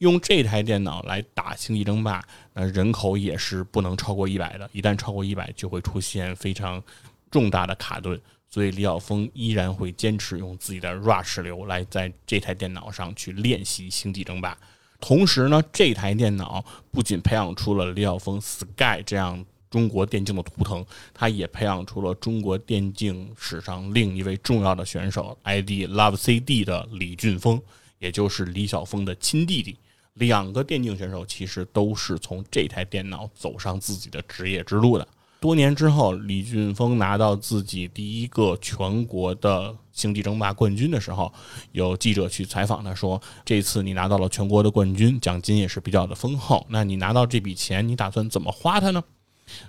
[0.00, 6.82] 用这台电脑来打星际争霸，那人口也是不能超过一百的，一旦超过一百，就会出现非常
[7.30, 8.18] 重大的卡顿。
[8.48, 14.56] 所以李晓峰依然会坚持用自己的 Rush 流来在这台电脑上去练习星际争霸。
[14.98, 27.60] 同时呢，这台电脑不仅培养出了李晓峰 Sky 这样中国电竞的图腾，它也培养出了中国电竞史上另一位重要的选手，ID Love CD 的李俊峰，
[27.98, 29.76] 也就是李晓峰的亲弟弟。
[30.14, 35.06] 两个电竞选手其实都是从这台电脑走上自己的职业之路的。
[35.40, 41.32] 多年之后，李俊峰拿到自己第一个全国的星际争霸冠军的时候，
[41.72, 46.66] 有记者去采访他说：“这次你拿到了全国的冠军，奖金也是比较的丰厚。
[46.68, 49.02] 那你拿到这笔钱，你打算怎么花它呢？”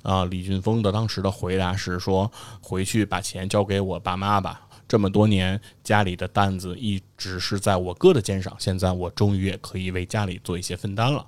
[0.04, 2.30] 啊，李俊峰的当时的回答是说
[2.62, 4.68] ：“回去把钱交给我爸妈吧。
[4.92, 11.26] 这么多年家里的担子一直是在我哥的肩上，现在我终于也可以为家里做一些分担了。”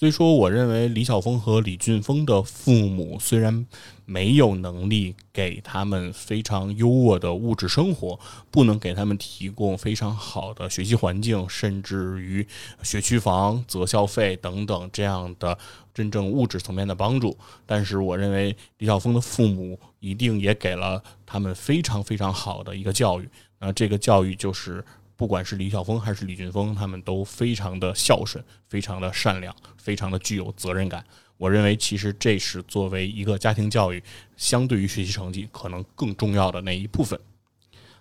[0.00, 3.66] 所以说，我认为李晓峰和李俊峰的父母虽然
[4.06, 8.18] 没有能力给他们非常优渥的物质生活，
[8.50, 12.46] 不能给他们提供非常好的学习环境，甚至于
[12.82, 15.58] 学区房、择校费等等这样的
[15.92, 17.36] 真正物质层面的帮助，
[17.66, 23.28] 但是我认为李晓峰的父母一定也给了他们非常非常好的一个教育。
[23.58, 24.82] 那这个教育就是。
[25.20, 31.04] 不管是李晓峰还是李俊峰，他们都非常的孝顺，非常的善良，非常的具有责任感。
[31.36, 34.02] 我认为，其实这是作为一个家庭教育，
[34.38, 37.20] 相对于学习成绩可能更重要的那一部分。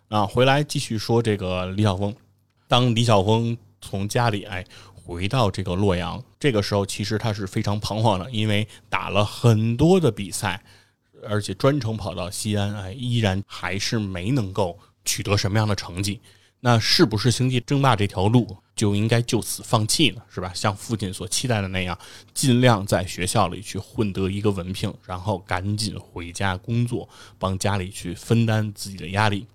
[0.07, 2.15] 啊，回来继续说这个李晓峰。
[2.69, 10.63] 当李晓峰从家里哎回到这个洛阳，这个时候其实他是非常彷徨的，因为打了很多的比赛，
[11.27, 16.21] 而且专程跑到西安，哎，依然还是没能够取得什么样的成绩。
[16.61, 20.21] 那是不是星际争霸这条路就应该就此放弃呢？
[20.29, 20.51] 是吧？
[20.53, 21.97] 像父亲所期待的那样，
[22.33, 29.47] 尽量在学校里去混得一个文凭，然后赶紧回家工作，帮家里去分担自己的压力。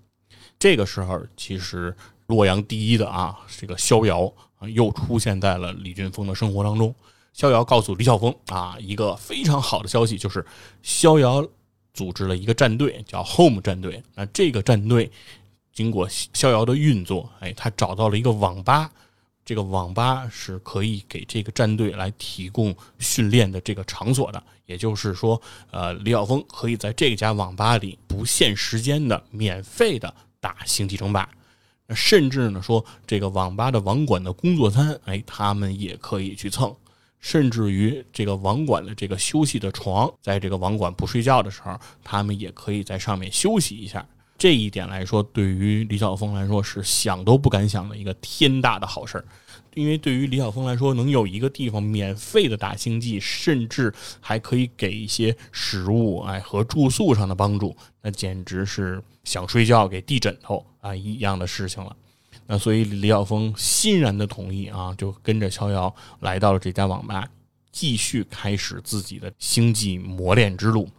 [0.57, 6.93] 这个时候，其实洛阳第一的啊，这个逍遥啊，又出现在了李俊峰的生活当中。
[7.33, 10.43] 逍遥告诉李晓峰啊，一个非常好的消息，就是
[10.81, 11.47] 逍遥
[11.93, 14.01] 组织了一个战队，叫 Home 战队。
[14.15, 15.11] 那这个战队。
[15.75, 18.89] 经过逍遥的运作，哎，他找到了一个网吧，
[19.43, 24.41] 这个网吧是可以给这个战队来提供训练的这个场所的。
[24.65, 25.39] 也就是说，
[25.71, 31.29] 呃，李晓峰可以在这家网吧里不限时间的免费的打星际争霸，
[31.89, 36.73] 甚至呢说这个网吧的网管的工作餐，哎，他们也可以去蹭，
[37.19, 44.07] 甚至于这个网管的这个休息的床，在这个网管不睡觉的时候，他们也可以在上面休息一下。
[44.37, 49.25] 这一点来说，对于李晓峰来说是想都不敢想的一个天大的好事儿，
[49.75, 61.95] 因为对于李晓峰来说，能有一个地方免费的打星际，甚至还可以给一些食物哎和住宿上的帮助，那简直是想睡觉给递枕头啊一样的事情了。
[62.45, 67.25] 那所以李晓峰欣然的同意啊，就跟着逍遥来到了这家网吧，
[67.71, 70.89] 继续开始自己的星际磨练之路。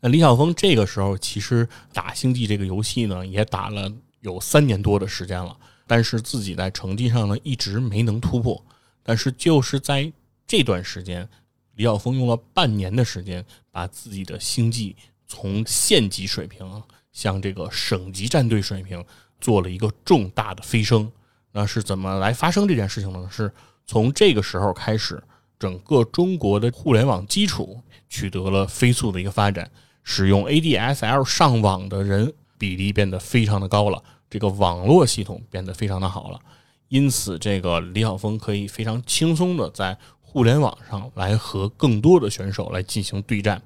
[0.00, 5.56] 那李晓峰这个时候其实打星际这个游戏呢，也打了有三年多的时间了，
[5.86, 8.62] 但是自己在成绩上呢一直没能突破。
[9.02, 10.12] 但是就是在
[10.46, 11.28] 这段时间，
[11.74, 14.94] 李晓峰用了半年的时间，把自己的星际
[15.26, 16.82] 从县级水平
[17.12, 19.04] 向这个省级战队水平
[19.40, 21.10] 做了一个重大的飞升。
[21.52, 23.28] 那是怎么来发生这件事情呢？
[23.30, 23.50] 是
[23.86, 25.22] 从这个时候开始，
[25.58, 29.70] 整个中国的互联网基础取得了飞速的一个发展，
[30.08, 36.38] 使用 ADSL 上网的人比例变得非常的高了，这个网络系统变得非常的好了。
[36.86, 43.60] 因此，这个李晓峰可以非常轻松的在互联网上来和更多的选手来进行对战。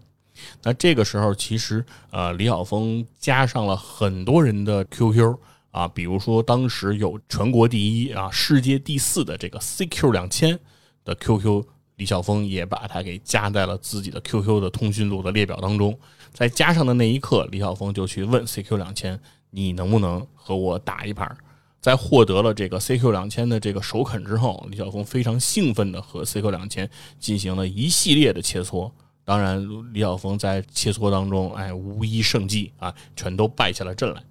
[0.62, 5.36] 那这个时候，其实呃，李晓峰加上了很多人的 QQ
[5.72, 10.58] 啊，比如说当时有全国第一啊、世界第四的这个 CQ 两千
[11.04, 11.62] 的 QQ，
[11.96, 15.96] 李晓峰也把它给加在了自己的 QQ 的通讯录的列表当中。
[16.32, 21.36] 在加上的那一刻，李晓峰就去问 CQ 两千：“你能不能和我打一盘？”
[21.80, 26.88] 在获得了这个 CQ 两千的这个首肯之后，李晓峰非常兴奋的和 CQ 两千
[27.18, 28.90] 进行了一系列的切磋。
[29.24, 34.22] 当然，李晓峰在切磋当中，哎，无一胜绩啊，全都败下了阵来。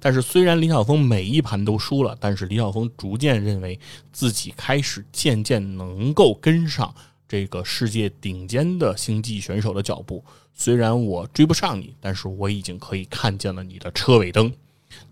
[0.00, 3.78] 但是，虽然李晓峰每一盘都输了，但是李晓峰逐渐认为
[4.10, 6.92] 自己开始渐渐能够跟上
[7.28, 10.24] 这个世界顶尖的星际选手的脚步。
[10.54, 14.52] 虽然我追不上你，但是我已经可以看见了你的车尾灯。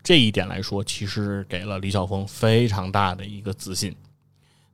[0.02, 3.94] 这一点来说，其实给了李晓峰非常大的一个自信。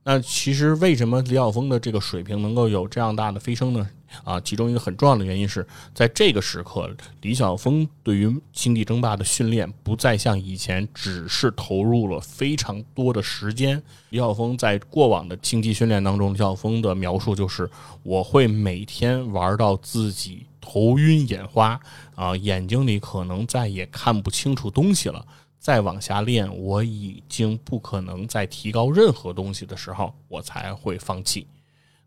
[0.03, 3.89] 那其实为什么李晓峰的这个水平能够有这样大的飞升呢？
[4.23, 6.89] 啊，其中一个很重要的原因是在这个时刻，
[7.21, 13.81] 李晓峰对于星际争霸的训练不再像以前只是投入了非常多的时间。
[14.09, 17.69] 李晓峰在过往的星际训练当中，李晓峰的描述就是
[18.03, 20.45] 我会每天玩到自己。
[20.63, 21.77] 头晕眼花
[22.13, 25.25] 啊，眼睛里可能再也看不清楚东西了。
[25.57, 31.47] 再往下练，我已经不可能再提高任何东西的时候，我才会放弃。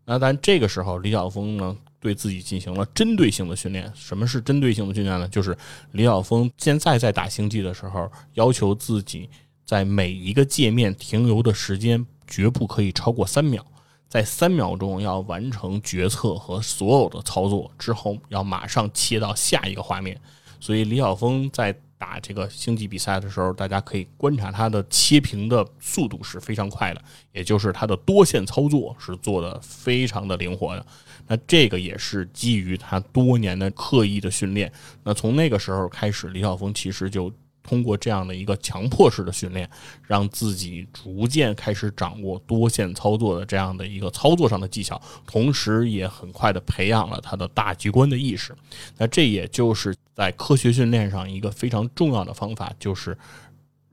[0.05, 3.91] 那但这个时候，李晓峰呢，对自己进行了针对性的训练。
[3.95, 5.27] 什么是针对性的训练呢？
[5.27, 5.57] 就是
[5.93, 9.27] 李晓峰现在在打星际的时候，要求自己
[9.65, 13.65] 在每一个界面停留的时间绝不可以超过三秒。
[14.07, 20.21] 在三秒钟要完成决策和所有的操作之后，要马上切到下一个画面。
[20.59, 27.01] 所以李晓峰在打这个星际比赛的时候，大家可以观察他的切屏的速度是非常快的，
[27.33, 30.85] 也就是他的多线操作是做的非常的灵活的。
[31.27, 34.71] 那这个也是基于他多年的刻意的训练。
[35.03, 37.31] 那从那个时候开始，李晓峰其实就。
[37.67, 39.67] 通过这样的一个强迫式的训练，
[40.03, 48.55] 让自己逐渐开始掌握多线操作的这样的一个操作上的技巧，同时也很快的培养了他的大局观的意识。
[48.99, 53.17] 那这也就是在科学训练上一个非常重要的方法，就是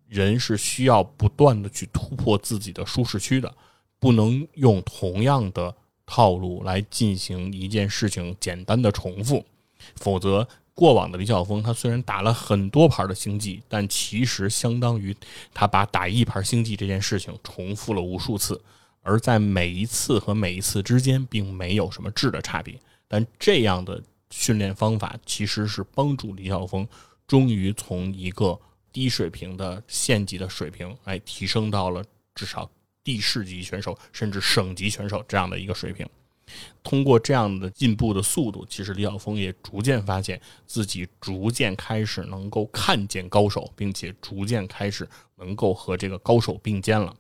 [0.07, 3.51] 人是需要不断的去突破自己的舒适区的，
[3.99, 5.75] 不能用同样的
[6.07, 9.45] 套路来进行一件事情简单的重复，
[9.97, 10.49] 否则。
[10.75, 15.15] 过往的李晓峰，他虽然打了很多盘的星际，但其实相当于
[15.53, 18.59] 他把打一盘星际这件事情重复了无数次，
[19.03, 22.75] 而在每一次和每一次之间并没有什么质的差别。
[23.07, 26.89] 但这样的训练方法其实是帮助李晓峰
[27.27, 28.59] 终于从一个
[28.91, 32.03] 低水平的县级的水平，来提升到了
[32.35, 32.69] 至少
[33.05, 36.09] 地市级选手甚至省级选手这样的一个水平。
[36.83, 47.15] 通过这样的进步的速度，其实李晓峰也逐渐发现自己逐渐开始能够看见高手，并且逐渐开始能够和这个高手并肩了。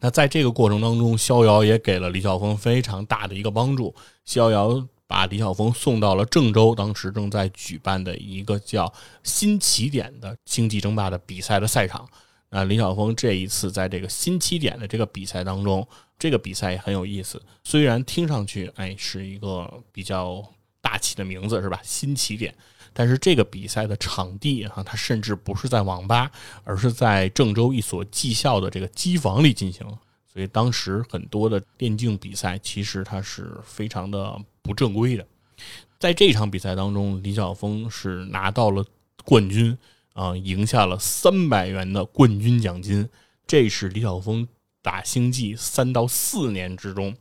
[0.00, 3.94] 那在这个过程当中，逍遥也给了李晓峰非常大的一个帮助。
[4.24, 8.92] 逍遥把李晓峰送到了郑州，当时正在举办的一个叫
[9.24, 12.06] “新起点”的星际争霸的比赛的赛场。
[12.50, 15.86] 那李晓峰这一次在这个“新起点”的这个比赛当中。
[16.18, 20.42] 这个比赛也很有意思，虽然听上去哎是一个比较
[20.80, 21.78] 大气的名字是吧？
[21.82, 22.54] 新起点，
[22.94, 26.30] 但是这个比赛的场地啊，它甚至不是在网吧，
[26.64, 29.86] 而是在郑州一所技校的这个机房里进行。
[30.26, 35.26] 所以当时很多的电竞比赛其实它是非常的不正规的。
[35.98, 38.82] 在这场比赛当中，李晓峰是拿到了
[39.22, 39.76] 冠军
[40.16, 43.08] 啊，赢下了三百元的冠军奖金。
[43.46, 44.48] 这是李晓峰。
[44.82, 47.12] 打星际三到四年之中，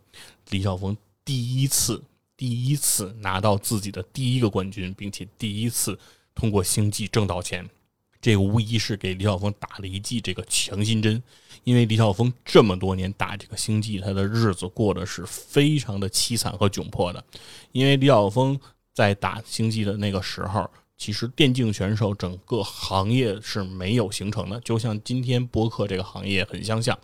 [0.51, 2.03] 李晓峰第一次
[2.37, 5.97] 第一次拿到自己的第一个冠军，并且第一次
[6.35, 7.67] 通过星际挣到钱，
[8.21, 11.23] 这无疑是给李晓峰打了一剂这个强心针。
[11.63, 17.25] 因为李晓峰这么多年打这个星际，他的日子过得是非常的凄惨和窘迫的。
[17.71, 18.59] 因为李晓峰
[18.93, 26.97] 在打星际的那个时候，其实电竞选手整个行业是没有形成的，就像今天播客这个行业很相像，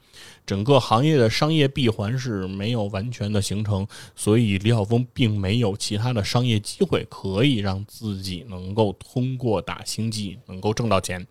[0.46, 3.86] 整个行业的商业闭环是没有完全的形成，
[4.16, 11.28] 所以李晓峰并没有其他的商业机会可以让自己能够通过打星际能够挣到钱。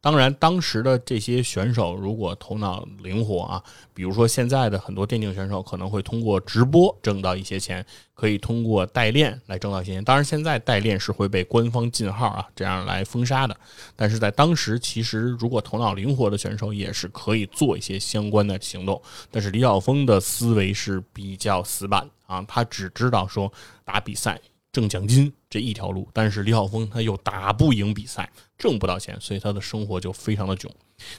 [0.00, 7.84] 当然，当时的这些选手如果头脑灵活啊，比如说现在的很多电竞选手可能会通过直播挣到一些钱，
[8.14, 10.04] 可以通过代练来挣到一些钱。
[10.04, 13.56] 当然，现在代练是会被官方禁号啊，这样来封杀的。
[13.96, 19.02] 但是在当时，其实如果头脑灵活的选手也是可以做一些相关的行动。
[19.32, 23.52] 但是李晓峰的思维是比较死板啊，他只知道说
[23.84, 24.40] 打比赛。
[24.70, 30.70] 挣奖金这一条路，但是李晓峰他又打不赢比赛，挣不到钱，所以他的生活就非常的囧。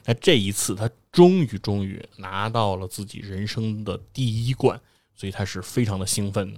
[0.05, 4.79] 那这一次，他终于终于拿到了自己人生的第一冠，
[5.15, 6.53] 所以他是非常的兴奋。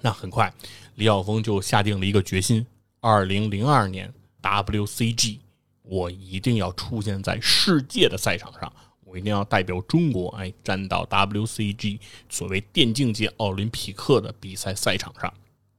[0.00, 0.52] 那很快，
[0.96, 2.66] 李晓峰就下定了一个决心：
[3.00, 4.12] 二零零二年
[4.42, 5.38] WCG，
[5.82, 8.72] 我一定要出现在世界的赛场上，
[9.04, 15.32] 我一定要代表中国，哎，站到 WCG 所谓电竞界奥林匹克的比赛赛场上。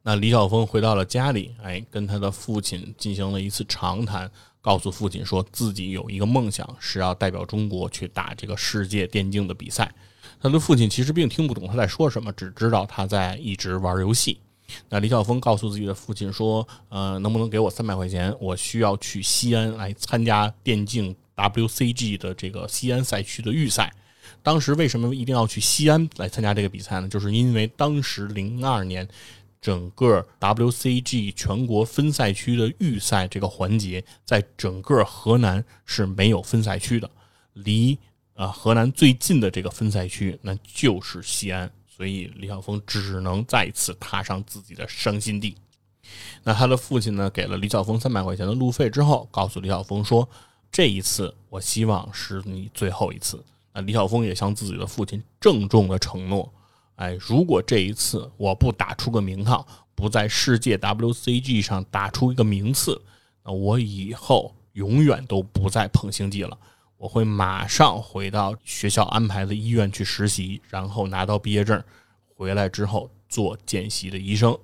[0.05, 4.29] 那李晓峰回到了家里，哎，跟他的父亲进行了一次长谈，
[4.61, 9.89] 告诉父亲说自己有一个梦想，是要代表中国去打这个世界电竞的比赛。
[10.41, 14.37] 他的父亲其实并听不懂他在说什么，只知道他在一直玩游戏。
[14.89, 18.35] 那李晓峰告诉自己的父亲说：“呃，能不能给我三百块钱？
[18.41, 23.93] 我需要去西安来参加电竞 WCG 的这个西安赛区的预赛。
[24.41, 27.07] 当时为什么一定要去西安来参加这个比赛呢？
[27.07, 29.07] 就是因为当时零二年。”
[29.63, 37.09] 整个 WCG 全国分赛区的预赛这个环节，在整个河南是没有分赛区的。
[37.53, 37.97] 离
[38.33, 41.71] 啊河南最近的这个分赛区，那就是西安。
[41.87, 45.55] 所以李晓峰只能再次踏上自己的伤心地。
[46.43, 50.27] 那他的父亲呢，给了李晓峰三百块钱的路费之后，告诉李晓峰说
[50.69, 53.41] ：“这一次，我希望是你最后一次。”
[53.73, 56.51] 那李晓峰也向自己的父亲郑重的承诺。
[57.03, 63.01] 哎，如果这一次我不打出个名堂，不在世界 WCG 上打出一个名次，
[63.43, 66.57] 那我以后永远都不再碰星际了。
[66.95, 71.83] 我会马上回到学校安排的医院去实习，然后拿到毕业证，
[72.37, 74.57] 回来之后做见习的医生。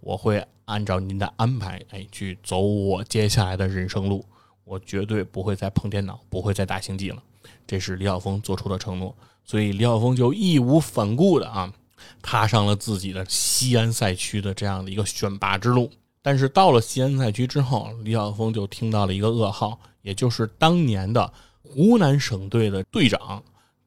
[0.00, 4.24] 我会按照您的安排，哎，去走我接下来的人生路。
[4.64, 7.22] 我绝对不会再碰电脑，不会再打星际了。
[7.64, 9.16] 这是李晓峰做出的承诺。
[9.44, 11.70] 所以李晓峰就义无反顾的啊，
[12.22, 15.90] 踏上了自己的西安赛区的这样的一个选拔之路。
[16.22, 21.32] 但是到了西安赛区之后，李晓峰就听到了一个噩耗，也就是当年的
[21.62, 23.42] 湖南省队的队长，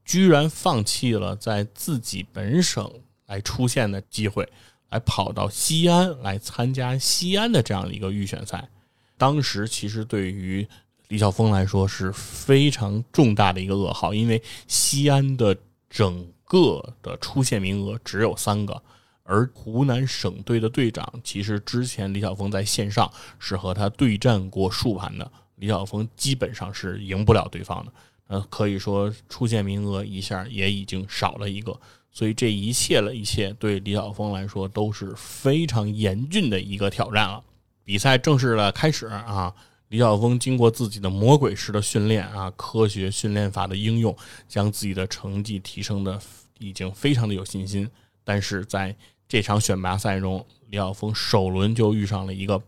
[0.05, 2.87] 居然放弃了在自己本省
[3.25, 4.47] 来出现的机会，
[4.89, 8.69] 来跑到西安来参加西安的这样的一个预选赛。
[9.17, 10.67] 当时其实对于
[11.07, 15.57] 李晓峰来说是非常重大的一个噩耗，因为西安的
[15.89, 18.81] 整个的出线名额只有三个，
[19.23, 27.91] 而湖南省队的队长其实之前李晓峰在线上是和他对战过数盘的，李晓峰基本上是赢不了对方的，
[28.27, 31.77] 呃，可以说出线名额一下也已经少了一个，
[32.11, 37.43] 所以这一切了一切对李晓峰来说都是非常严峻的一个挑战了。
[37.83, 39.53] 比赛正式的开始啊！
[39.89, 44.15] 李晓峰经过自己的魔鬼式的训练啊，科学训练法的应用，
[44.47, 46.19] 将自己的成绩提升的
[46.59, 47.89] 已经非常的有信心。
[48.23, 48.93] 但是在
[49.29, 52.61] 这场选拔赛中，李晓峰首轮就遇上了一个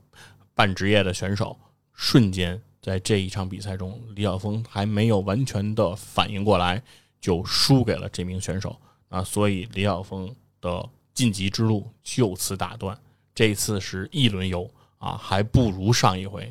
[0.54, 1.60] 半职业的选手，
[1.94, 6.82] 瞬间在这一场比赛中，李晓峰还没有完全的反应过来，
[7.20, 9.22] 就输给了这名选手啊！
[9.22, 12.98] 所以李晓峰的晋级之路就此打断。
[13.36, 16.50] 这次是一轮游啊，还不如上一回。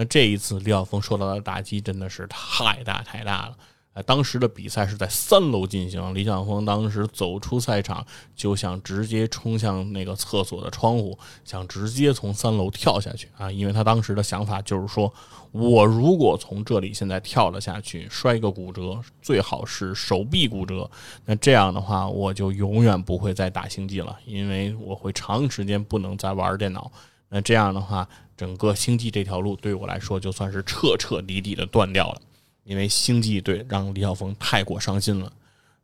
[0.00, 3.56] 那这一次，李晓峰受到的打击真的是太大太大了。
[3.92, 8.02] 呃，当时的比赛是在三楼进行，李晓峰当时走出赛场
[8.34, 13.52] 就想直接冲向那个厕所的窗户，想直接从三楼跳下去啊！
[13.52, 15.12] 因为他当时的想法就是说，
[15.52, 20.90] 我如果从这里现在跳了下去，摔个骨折，最好是手臂骨折，
[21.26, 26.90] 那这样的话，我就永远不会再打星际了，因为我会长时间不能再玩电脑。
[27.28, 28.08] 那这样的话。
[28.40, 32.22] 整个星际这条路对我来说就算是彻彻底底的断掉了，
[32.64, 35.30] 因为星际队让李晓峰太过伤心了，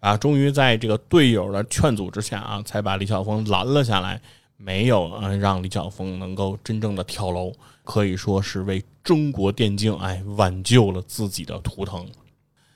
[0.00, 4.18] 啊，终于在这个队友的劝阻之下啊，才把李晓峰拦了下来，
[4.56, 7.52] 没有嗯让李晓峰能够真正的跳楼，
[7.84, 12.08] 可以说是为中国电竞哎挽救了自己的图腾。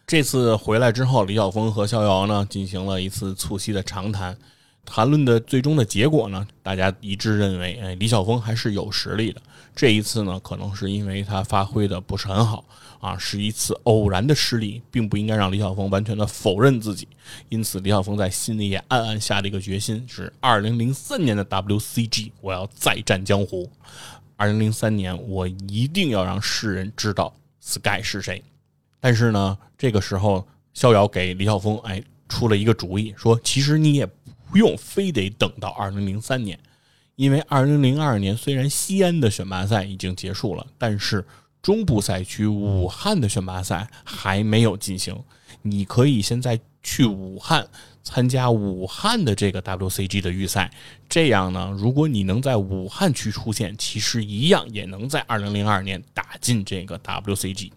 [0.07, 4.37] 这次回来之后，李晓峰和逍遥呢进行了一次促膝的长谈。
[4.85, 9.41] 谈论的最终的结果呢，大家一致认为，哎，李晓峰还是有实力的。
[9.75, 12.65] 这一次呢，可能是因为他发挥的不是很好
[13.01, 17.09] 啊，是一次偶然的失利，并不应该让李晓峰完全的否认自己。
[17.49, 23.71] 因此，李晓峰在心里也暗暗下了一个决心：是二零零三年的 WCG，我要再战江湖。
[24.37, 28.43] 二零零三年，我一定要让世人知道 Sky 是谁。
[29.01, 34.07] 但是呢，这个时候，逍遥给李晓峰哎出了一个主意，说其实你也
[34.51, 36.59] 不用非得等到二零零三年。
[37.21, 41.23] 因为二零零二年虽然西安的选拔赛已经结束了，但是
[41.61, 45.15] 中部赛区武汉的选拔赛还没有进行。
[45.61, 47.69] 你可以现在去武汉
[48.03, 50.73] 参加武汉的这个 WCG 的预赛，
[51.11, 57.71] 这样呢，如果你能在武汉区出现，其实一样也能在二零零二年打进这个 WCG。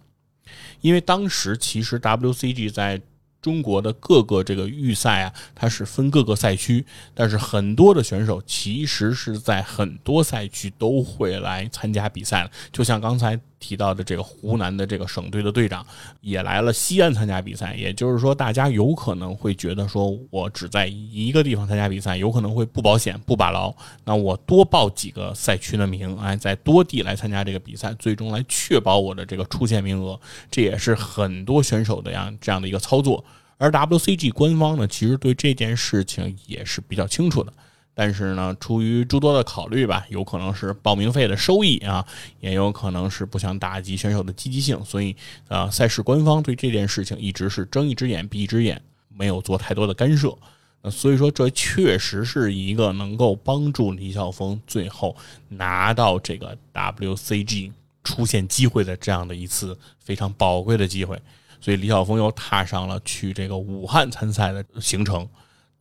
[0.80, 3.02] 因为当时其实 WCG 在。
[3.44, 6.84] 中国的各个这个预赛啊，它是分各个赛区，
[7.14, 12.52] 但是很多的选手其实是在很多赛区都会来参加比赛的。
[12.72, 15.86] 就像刚才提到的这个湖南的这个省队的队长
[16.20, 23.74] 也来了西安参加比赛，也就是说，大家有可能会觉得说，我只在一个地方参加比赛，有可能会不保险、不把牢。
[24.04, 30.20] 那我多报几个赛区的名，哎，在多地来参加这个比赛，最终来确保我的这个出线名额。
[30.52, 33.24] 这也是很多选手的样这样的一个操作。
[33.58, 37.54] 而 WCG 官方呢，其实对这件事情也是比较清楚的，
[37.96, 42.04] 但是呢，出于诸多的考虑吧，有可能是报名费的收益啊，
[42.40, 45.16] 也有可能是不想打击选手的积极性，所以
[45.48, 50.36] 啊，赛事官方对这件事情一直是睁一只眼闭一只眼，没有做太多的干涉。
[50.82, 55.16] 那所以说，这确实是一个能够帮助李晓峰最后
[55.50, 57.72] 拿到这个 WCG
[58.04, 61.18] 出现机会的这样的一次非常宝贵的机会。
[61.62, 65.30] 所以李晓峰又踏上了去这个武汉参赛的行程。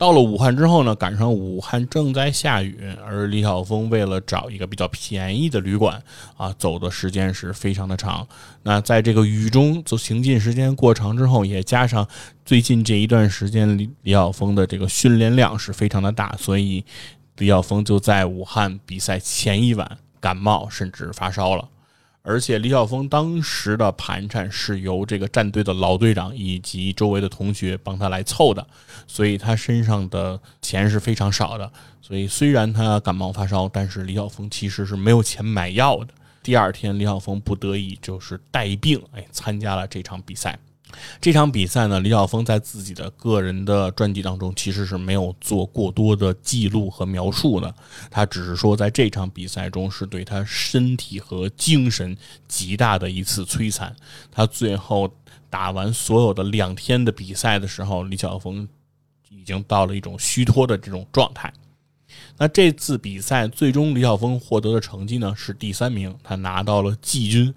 [0.02, 2.76] 到了武汉之后呢，赶上武汉正在下雨，
[3.06, 6.02] 而李晓峰为了找一个比较便宜的旅馆
[6.36, 8.26] 啊，走的时间是非常的长。
[8.64, 12.04] 那在这个雨中走行进时间过长之后，也加上
[12.44, 16.84] 最近这一段时间李李晓峰的这个训练量是非常的大，所以
[17.36, 21.68] 李晓峰就在武汉比赛前一晚感冒，甚至发烧了。
[22.24, 28.64] 而且李晓峰当时的盘缠是由这个战队的老队长以及周围的同学帮他来凑的，
[29.08, 31.70] 所以他身上的钱是非常少的。
[32.00, 36.14] 所以虽然他感冒发烧，但是李晓峰其实是没有钱买药的。
[36.44, 40.58] 第二天，李晓峰不得已就是带病，哎，参加了这场比赛。
[41.20, 47.74] 这场比赛呢，李晓峰在自己的个人的传记当中其实是没有做过多的记录和描述的，
[48.10, 52.16] 他只是说在这场比赛中是对他身体和精神
[52.46, 53.94] 极大的一次摧残。
[54.30, 55.12] 他最后
[55.48, 58.68] 打完所有的两天的比赛的时候，李晓峰
[59.28, 61.52] 已经到了一种虚脱的这种状态。
[62.36, 67.52] 那这次比赛最终李晓峰获得的成绩呢是第三名，他拿到了季军，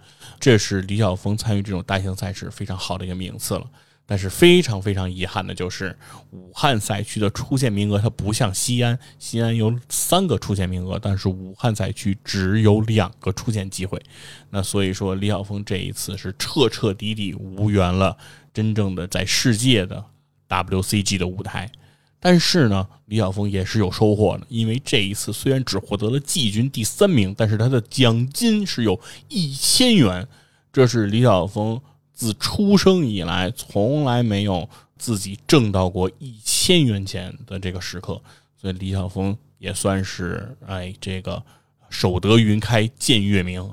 [0.46, 3.66] 这是李晓峰参与这种大型赛事非常好的一个名次了。
[4.06, 5.98] 但是非常非常遗憾的就是
[6.30, 14.00] 武汉赛区的出线名额，它不像西安，西安有三个出线名额，但是武汉赛区只有两个出线机会。
[14.52, 18.16] 那所以说李晓峰这一次是彻彻底底无缘了
[18.54, 20.06] 真正的在世界的
[20.48, 21.72] WCG 的舞台。
[22.20, 30.28] 但是呢，李晓峰也是有收获的，因为这一次虽然只获得了季军第三名，但是他的奖金是有一千元，
[30.74, 31.80] 这是李晓峰
[32.14, 38.20] 自出生以来从来没有自己挣到过一千元钱的这个时刻，
[38.60, 41.44] 所以李晓峰也算是哎，这个
[41.90, 43.72] 守得云开见月明，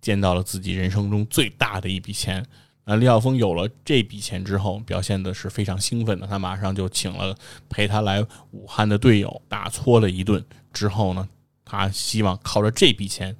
[0.00, 2.46] 见到了自己人生中最大的一笔钱。
[2.84, 6.26] 那李晓峰有了这笔钱之后，表现的是非常兴奋的。
[6.26, 7.36] 他马上就请了
[7.68, 10.44] 陪他来武汉的队友大搓了一顿。
[10.72, 11.28] 之后呢，
[11.64, 13.36] 他希望靠着这笔钱，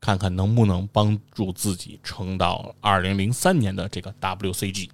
[0.00, 4.90] 看看能不能帮助自己撑到二零零三年的这个 WCG。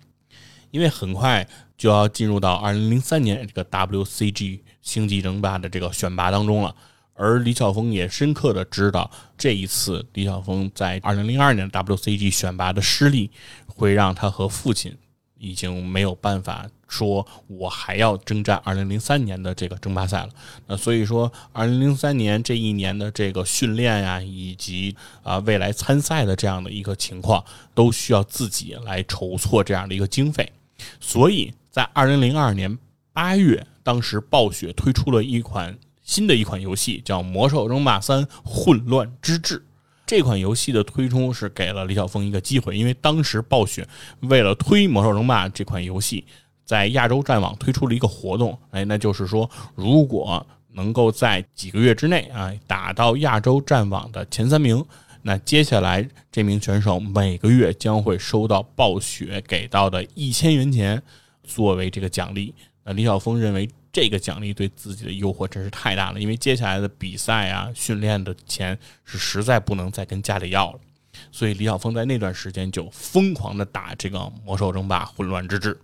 [0.71, 6.75] 因为很快就要进入到二零零三年这个 WCG 星际争霸的这个选拔当中了。
[7.17, 13.31] 而李晓峰也深刻的知道，这一次李晓峰在二零零二年 WCG 选拔的失利，
[13.67, 14.95] 会让他和父亲
[15.39, 20.29] 已经没有办法说，我还要征战二零零三年的这个争霸赛了。
[20.67, 27.43] 那所以说，二零零三年这一年的这个训练呀，以及啊未来参赛的这样的一个情况，
[27.75, 30.53] 都需要自己来筹措这样的一个经费。
[31.01, 32.79] 所以在二零零二年
[33.15, 35.79] 八月，当时暴雪推出了一款。
[36.07, 39.59] 新的一款游戏叫《魔兽争霸三：混乱之治》。
[40.07, 43.87] 这款游戏的推出是给了李晓峰一个机会，因为当时暴雪
[44.21, 46.25] 为了推《魔兽争霸》这款游戏，
[46.65, 54.83] 在亚洲战网推出了一个活动，哎，那就是说，如果能够在几个月之内啊打到亚洲战网的前三名，
[55.23, 61.03] 那接下来这名选手每个月将会收到暴雪给到的一千元钱
[61.43, 62.55] 作为这个奖励。
[62.85, 70.81] 那李晓峰认为这个奖励对自己的诱惑真是太大了，因为接下来的比赛啊、训练的钱是实在不能再跟家里要了。
[71.33, 75.79] 所以李晓峰在那段时间就疯狂的打这个魔兽争霸混乱之治。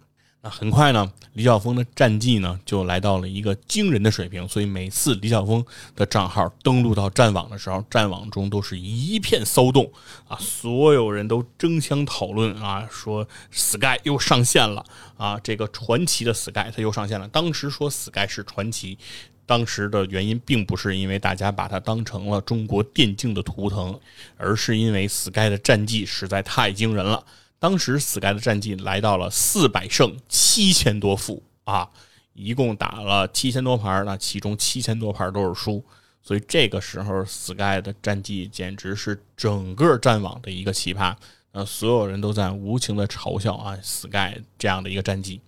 [0.45, 4.47] 那很快呢，李晓峰的战绩呢就来到了一个惊人的水平。
[4.49, 5.65] 所以每次李晓峰
[5.95, 9.91] 的账号登录到战网的时候，战网中都是一片骚动
[10.27, 14.85] 啊，所有人都争相讨论啊，说 Sky 又上线了
[15.17, 17.29] 啊，这个传奇的 Sky 他又上线了。
[17.29, 18.99] 当时说 Sky 是传奇。
[19.45, 23.99] 当时的原因并不是因为大家把它当成了中国电竞的图腾，
[24.37, 27.23] 而是因为 Sky 的战绩实在太惊人了。
[27.63, 31.89] 当时 Sky 的战绩来到了四百胜七千多负啊，
[32.33, 35.85] 一共打了七千多盘，那其中七千多盘都是输，
[36.25, 41.15] 所以这个时候 Sky 的战绩简直是整个战网的一个奇葩，
[41.53, 45.41] 呃，所有人都在无情的嘲笑啊 Sky 这样的一个战绩。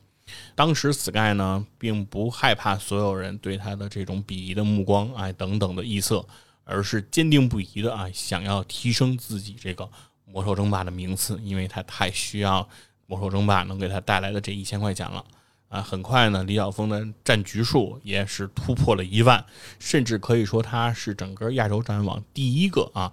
[0.55, 6.25] 当时 Sky 呢，并不害怕所有人对他的这种鄙夷的目光，哎，等等的臆测，
[6.62, 9.91] 而是坚定不移的啊，想要提升自己这个
[10.25, 12.68] 魔兽争霸的名次，因为他太需要
[13.07, 15.25] 魔兽争霸能给他带来的这一千块钱了
[15.68, 15.83] 啊！
[15.83, 19.45] 很快呢，李晓峰的战局数也是突破了一万，
[19.79, 23.12] 甚至可以说他是整个亚洲战网第一个啊，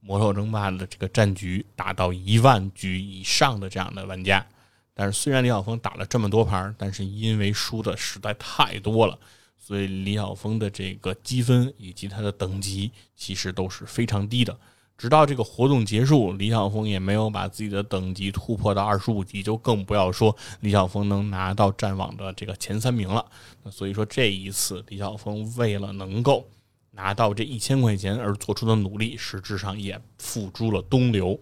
[0.00, 4.46] 魔兽争霸的这个战局达到一万局以上的这样的玩家。
[4.94, 9.18] 但是虽然李晓峰打了这么多盘，但是因为输的实在太多了，
[9.58, 14.56] 所以李晓峰的这个积分以及他的等级其实都是非常低的。
[14.96, 23.24] 直到这个活动结束，李晓峰也没有把自己的等级突破到二十五级，就更不要说李晓峰能拿到战网的这个前三名了。
[23.62, 26.48] 那所以说这一次李晓峰为了能够
[26.92, 31.38] 拿到这一千块钱而做出的努力，实质上也付诸了东流。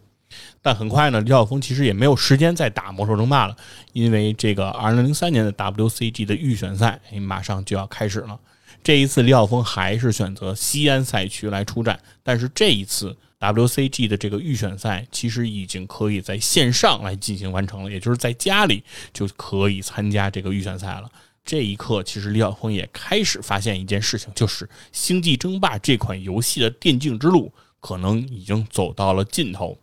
[0.63, 3.55] 但很快呢，李晓峰其实也没有时间再打魔兽争霸了，
[3.93, 8.41] 因为这个2003年的 WCG 的预选赛马上就要开始了。
[8.83, 13.15] 这一次李晓峰还是选择西安赛区来出战，但是这一次
[13.51, 21.11] WCG 的这个预选赛其实已经可以在线上来进行完成了，也就是在家里就可以参加这个预选赛了。
[21.45, 29.76] 这一刻，其实李晓峰也开始发现一件事情，就是《星际争霸》这款游戏的电竞之路可能已经走到了尽头。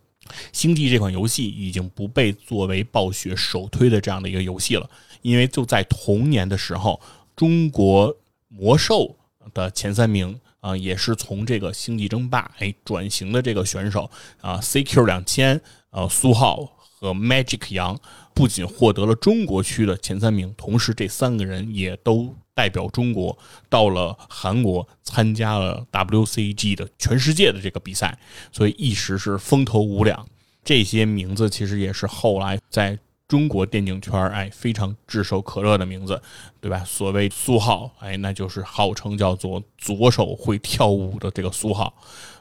[0.52, 4.88] 星际这款游戏已经不被作为暴雪首推的这样的一个游戏了，
[5.20, 6.98] 因为就在同年的时候，
[7.36, 8.16] 中国
[8.48, 9.16] 魔兽
[9.52, 17.98] 的前三名啊，也是从这个星际争霸哎转型的这个选手啊，CQ 两千呃苏浩和 Magic 杨，
[18.34, 22.34] 不仅获得了中国区的前三名，同时这三个人也都。
[22.52, 23.38] 代表中国
[23.70, 28.18] 到了韩国参加了 WCG 的全世界的这个比赛，
[28.52, 30.28] 所以一时是风头无两。
[30.62, 32.98] 这些名字其实也是后来在
[33.30, 36.20] 中国电竞圈哎非常炙手可热的名字，
[36.60, 36.82] 对吧？
[36.84, 41.94] 所谓苏浩，哎，那就是号称叫做左手会跳舞的这个苏浩，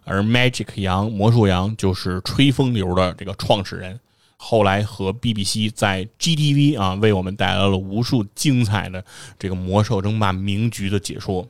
[0.03, 3.99] 而 Magic 杨魔术杨就是吹风流的这个创始人。
[4.35, 9.05] 后来和 BBC 在 GTV 啊，为我们带来了无数精彩的
[9.37, 11.47] 这个魔兽争霸名局的解说。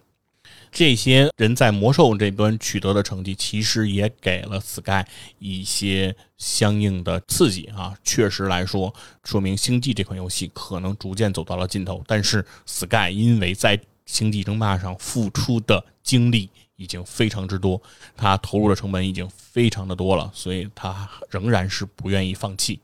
[0.71, 5.05] 这些人在魔兽这端取得的成绩，其实也给了 Sky
[5.39, 7.95] 一些相应的刺激啊。
[8.03, 8.93] 确实来说，
[9.23, 12.03] 说明星际这款游戏可能逐渐走到了尽头。
[12.07, 16.49] 但是 Sky 因为在星际争霸上付出的精力。
[16.79, 17.81] 已经非常之多，
[18.15, 22.79] 他投入的成本已经非常的多了，所以他仍然是不愿意放弃。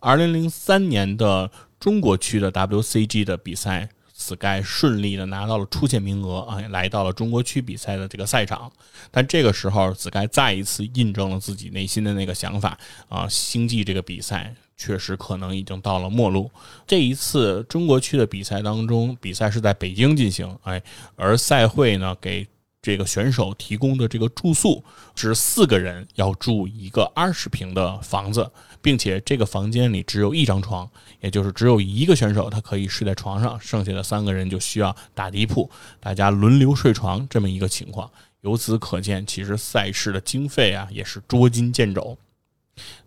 [0.00, 1.48] 二零零三年的
[1.78, 3.90] 中国区的 WCG 的比赛
[4.34, 8.70] ，Sky 顺利的拿到了出线名额啊，来到了中国区比赛的这个赛场。
[9.10, 16.50] 但这个时候，Sky 再一次印证了自己内心的那个想法啊，星际这个比赛确实可能已经到了末路。
[16.86, 20.82] 这一次中国区的比赛当中，比赛是在北京进行，哎，
[21.16, 22.46] 而赛会呢给。
[22.80, 24.82] 这个选手提供的这个住宿
[25.16, 28.48] 是四个人要住一个二十平的房子，
[28.82, 30.88] 并且这个房间里只有一张床，
[31.20, 35.70] 也就是只有一个选手他可以睡在床上，剩下的三个人就需要打地铺，
[36.00, 38.10] 大家轮流睡床这么一个情况。
[38.40, 42.16] 由此可见，其实赛事的经费啊也是捉襟见肘。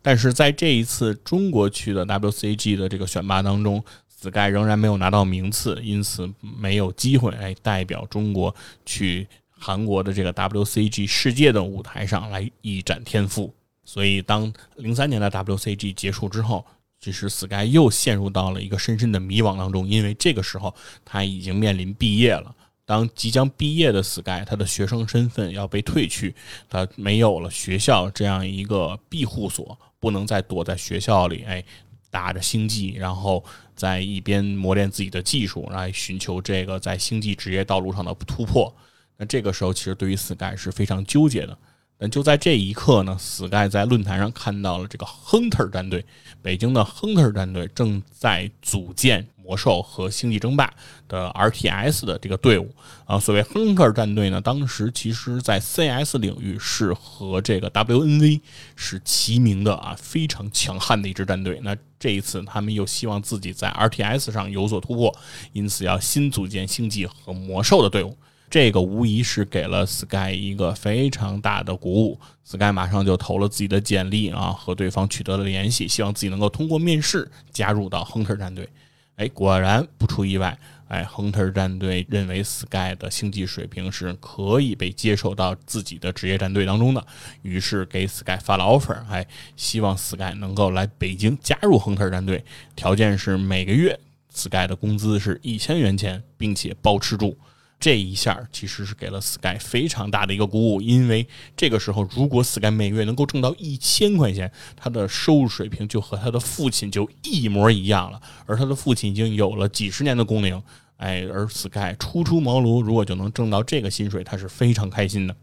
[0.02, 3.84] 但是在这一次中国区的 WCG 的这个选拔当中。
[4.22, 8.56] 子盖仍然没有拿到名次，因此没有机会哎代表中国
[8.86, 9.28] 去。
[9.64, 13.54] 韩国的这个 WCG 世界的舞台上来一展天赋，
[13.94, 16.66] 所以当零三年的 WCG 结束之后，
[17.02, 20.74] 其实 Sky 又陷入到了一个深深的迷惘当中，因为这个时候
[21.04, 22.56] 他已经面临毕业了。
[22.86, 26.34] 当即将毕业的 Sky，他的学生身份要被褪去，
[26.70, 31.62] 他没有了学校这样一个庇护所，不能再躲在学校里，哎，
[32.10, 33.44] 打着星际，然后
[33.76, 38.74] 在一边磨练自己的技术，来寻求这个在星际职业道路上的突破。
[39.18, 41.58] 那这个时候，其实对于 Sky 是非常纠结的。
[42.02, 46.04] 但就在这一刻呢，Sky 在论坛上看到了这个 Hunter 战队，
[46.42, 50.74] 北京的 Hunter 战队正在组建魔兽和星际争霸
[51.08, 52.74] 的 RTS 的这个队伍
[53.06, 53.20] 啊。
[53.20, 58.42] 所谓 Hunter 战队呢，当时其实在 CS 领域是和这个 WNV
[58.76, 61.60] 是齐名的啊，非常强悍的一支战队。
[61.62, 65.16] 那这一次，他们又希望自己在 RTS 上有所突破，
[65.54, 68.18] 因此要新组建星际和魔兽的队伍。
[68.52, 78.68] 这个无疑是给了 Sky 一个非常大的鼓舞，Sky 马上就投了自己的简历啊，和对方取得了联系，希望自己能够通过面试加入到 Hunter 战队。
[79.16, 87.08] 哎，果然不出意外，哎，Hunter 战队认为 Sky 的星际水平是可以被接受到自己的职业战队当中的，
[87.44, 89.26] 于是给 Sky 发了 offer，哎，
[89.56, 92.44] 希望 Sky 能够来北京加入 Hunter 战队，
[92.76, 93.98] 条件是每个月
[94.30, 97.38] Sky 的工资是一千元钱，并且包吃住。
[97.82, 101.28] 这一下其实是给了 Sky 非常大的一个鼓舞，因为
[101.58, 108.22] 这个时候，如果 Sky 每月能够挣到一千块钱，他的收入水平就和他的父亲就一模一样了。
[108.46, 110.62] 而他的父亲已经有了几十年的工龄，
[110.98, 115.36] 哎，而 Sky 初出茅庐，如果就能挣到这个薪水，他是非常开心的。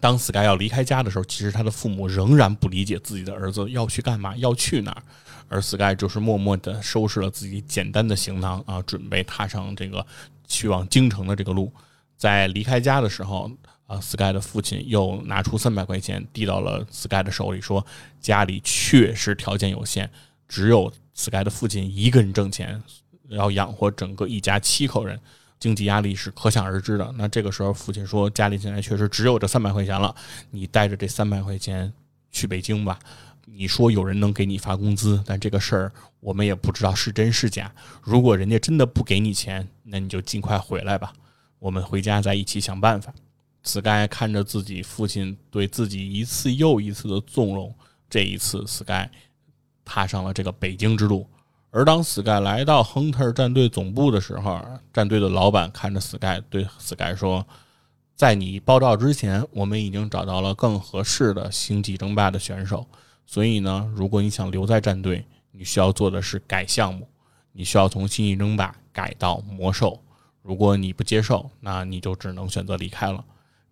[0.00, 5.02] 当 Sky 要离开家的时候，其实他的父母仍然不理解自己的儿子要去干嘛，要去哪儿，
[5.48, 10.06] 而 Sky 就是默默地收拾了自己简单的行囊啊，准备踏上这个。
[10.48, 11.72] 去往京城的这个路，
[12.16, 13.48] 在离开家的时候，
[13.86, 17.86] 啊，Sky 的父亲又拿出三百块钱递到了 Sky 的手里，说
[18.18, 20.10] 家里确实条件有限，
[20.48, 22.82] 只有 Sky 的父亲一个人挣钱，
[23.28, 25.20] 要养活整个一家七口人，
[25.60, 27.14] 经济压力是可想而知的。
[27.16, 30.14] 那这个时候，父亲说家里现在确实只有这三百块钱了，
[30.50, 31.92] 你带着这三百块钱
[32.32, 32.98] 去北京吧。
[33.52, 37.72] 你说有人能给你发工资，但这个事儿我们也不知道是真是假。
[38.02, 41.12] 如果人家真的不给你钱，那你就尽快回来吧，
[41.58, 43.12] 我们回家再一起想办法。
[43.64, 47.74] Sky 看着自己父亲对自己一次又一次的纵容，
[48.08, 49.08] 这一次 Sky
[49.84, 51.26] 踏上了这个北京之路。
[51.70, 57.46] 而当 Sky 来到 Hunter 战队总部的时候，战队的老板看着 Sky 对 Sky 说
[58.14, 62.86] ：“在你报道之前，我们已经找到了更合适的星际争霸的选手。”
[63.30, 65.22] 所以呢，如果你想留在战队，
[65.52, 67.06] 你需要做的是改项目，
[67.52, 70.02] 你需要从星际争霸改到魔兽。
[70.40, 73.22] 如果你不接受，那你就只能选择离开了。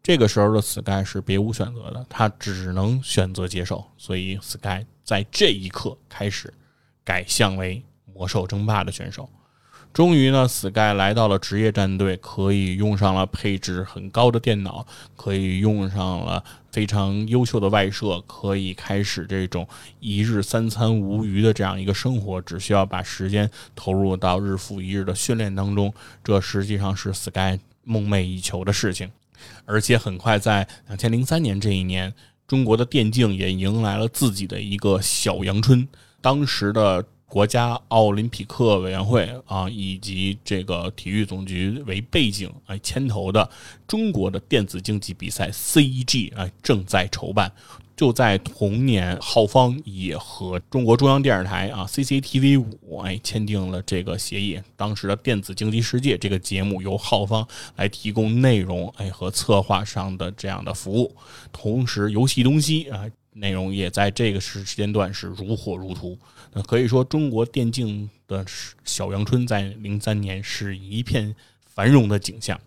[0.02, 3.82] 这个时候的 Sky 是别无选择的，他只能选择接受。
[3.96, 6.52] 所以 Sky 在这一刻开始
[7.02, 9.26] 改向为魔兽争霸的选手。
[9.96, 14.86] 终于呢，Sky 来到了职业战队，可以用上了配置很高的电脑，
[15.16, 19.66] 可以用上了非常优秀的外设，可以开始这种
[19.98, 25.90] 一日三餐无余的这样一个生活，只需要把时间投入到日复一日的训练当中。
[26.22, 29.10] 这实际上是 Sky 梦寐以求的事情。
[29.64, 32.12] 而且很快，在两千零三年这一年，
[32.46, 35.88] 中国的电竞也迎来了自己的一个小阳春。
[36.20, 37.02] 当时的。
[37.28, 43.48] 国家奥林匹克委员会啊，以及这个体育总局为背景哎牵头的
[43.86, 47.52] 中国的电子竞技比赛 CEG 哎正在筹办。
[47.96, 54.60] 就在同年，浩方也和中国中央电视台啊 CCTV 五哎签订了这个协议。
[54.76, 57.46] 当时的电子竞技世界这个节目由浩方
[57.76, 61.16] 来提供内容哎和策划上的这样的服务，
[61.50, 63.06] 同时游戏东西啊。
[63.36, 66.18] 内容也在这个时时间段是如火如荼，
[66.52, 68.44] 那可以说中国电竞的
[68.84, 71.34] 小阳春在零三年是一片
[71.66, 72.58] 繁荣的景象。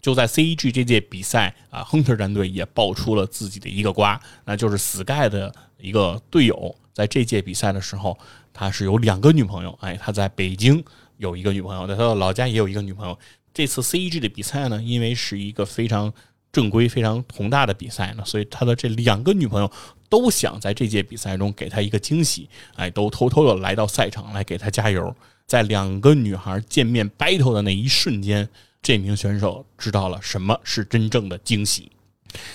[0.00, 8.16] 就在 CEG 这届比赛啊，Hunter 战队也爆出了自己的一个瓜，那就是 Sky 的一个队友，在这届比赛的时候，
[8.52, 10.84] 他是有两个女朋友，哎，他在北京
[11.16, 13.18] 有一个女朋友，在他的老家也有一个女朋友。
[13.52, 16.12] 这次 CEG 的比赛呢，因为是一个非常
[16.56, 19.70] 正规、非常宏大的比赛呢，所以他的这两个女朋友。
[20.08, 25.12] 都想在这届比赛中给他一个惊喜，哎，都偷偷的来到赛场来给他加油。
[25.48, 28.48] 在两个女孩见面 battle 的那一瞬间，
[28.80, 31.90] 这名选手知道了什么是真正的惊喜。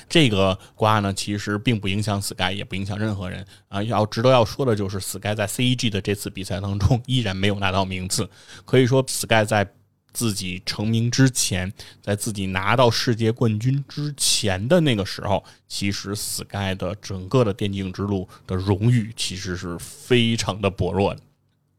[0.08, 3.84] 这个瓜呢，其实并不影响 Sky，也不影响任何人啊。
[3.84, 8.30] 要值得要说的就是，Sky 在 CEG 的这次比赛当中依然没有拿到名次。
[8.64, 9.70] 可以说，Sky 在
[10.14, 21.22] 自己成名之前，在自己拿到世界冠军之前的那个时候，其实 Sky 的整个的电竞之路的荣誉其实是非常的薄弱的。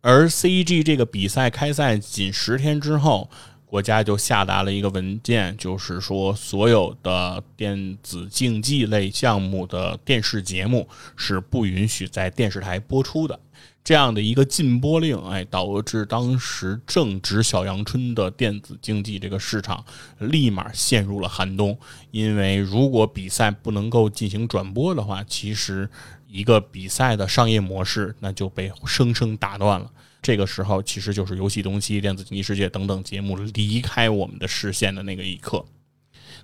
[0.01, 3.31] 而 CEG 这个比赛开赛仅十天之后，
[3.65, 13.39] 国家就下达了一个文件，就是说所有的电子竞技类项目的电视节目是不允许在电视台播出的。
[13.85, 19.85] 这样的一个禁播令，哎，导致当时正值小阳春的电子竞技这个市场
[20.19, 21.77] 立马陷入了寒冬。
[22.13, 25.91] 因为如果比赛不能够进行转播的话，其实
[26.29, 29.91] 一个比赛的商业模式那就被生生打断了。
[30.23, 35.65] 这个时候，其实就是游戏东西、电子竞技世界等等节目离开我们的视线的那个一刻。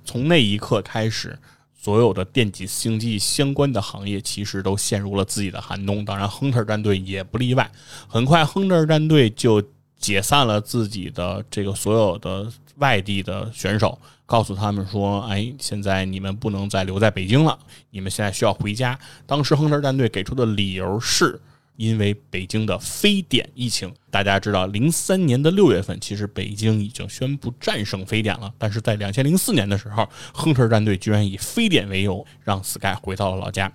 [0.05, 1.39] 从那一刻开始。
[1.81, 7.71] 所有的电子竞技相关的行业其实都陷入了自己的寒冬，当然，亨特战队也不例外。
[8.09, 9.63] 很快，亨特战队就
[9.97, 17.57] 解散了自己的这个所有的外地的选手，告诉他们说：“哎，现在你们不能再留在北京了，
[17.91, 21.41] 你们现在需要回家。”当时，亨特战队给出的理由是。
[21.79, 28.53] 因为北京的非典疫情，大家知道，零三年的六月份，其实北京已经宣布战胜非典了。
[28.59, 33.73] 但是在两千零四年的时候，亨特战队居然以非典为由，让 Sky 回到了老家。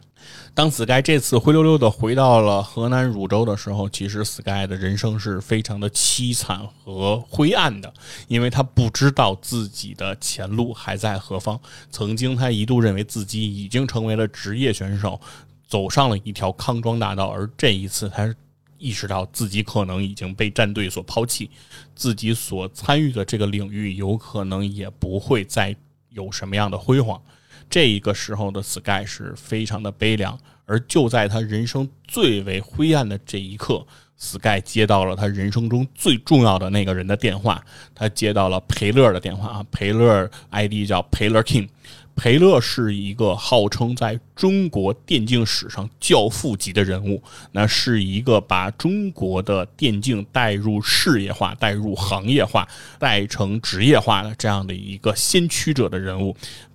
[0.54, 7.94] 当 Sky 这次灰溜溜的回到了河南汝州的时候，其实 Sky 的人生是非常的凄惨和灰暗的，
[8.28, 11.58] 因为他不知道自己的前路还在何方。
[11.90, 15.22] 曾经，他一度认为自己已经成为了职业选手。
[15.74, 18.32] 走上了一条康庄大道，而这一次，他
[18.78, 21.50] 意识到自己可能已经被战队所抛弃，
[21.96, 25.76] 自己所参与的这个领域有可能也不会再
[26.10, 27.20] 有什么样的辉煌。
[27.72, 33.84] 这一个时候的 Sky 是非常的悲凉，而就在他人生最为灰暗的这一刻
[34.16, 37.66] ，Sky 接到了他人生中最重要的那个人的电话，
[37.96, 41.68] 他接到了裴乐的电话啊，裴乐 ID 叫裴乐 King。
[42.24, 47.22] 裴乐是一个号称在中国电竞史上教父级的人物，
[47.52, 52.66] 那是一个把中国的电竞带入事业化、带入行业化、
[52.98, 56.34] 带成职业化的这样的一个先驱者的人物。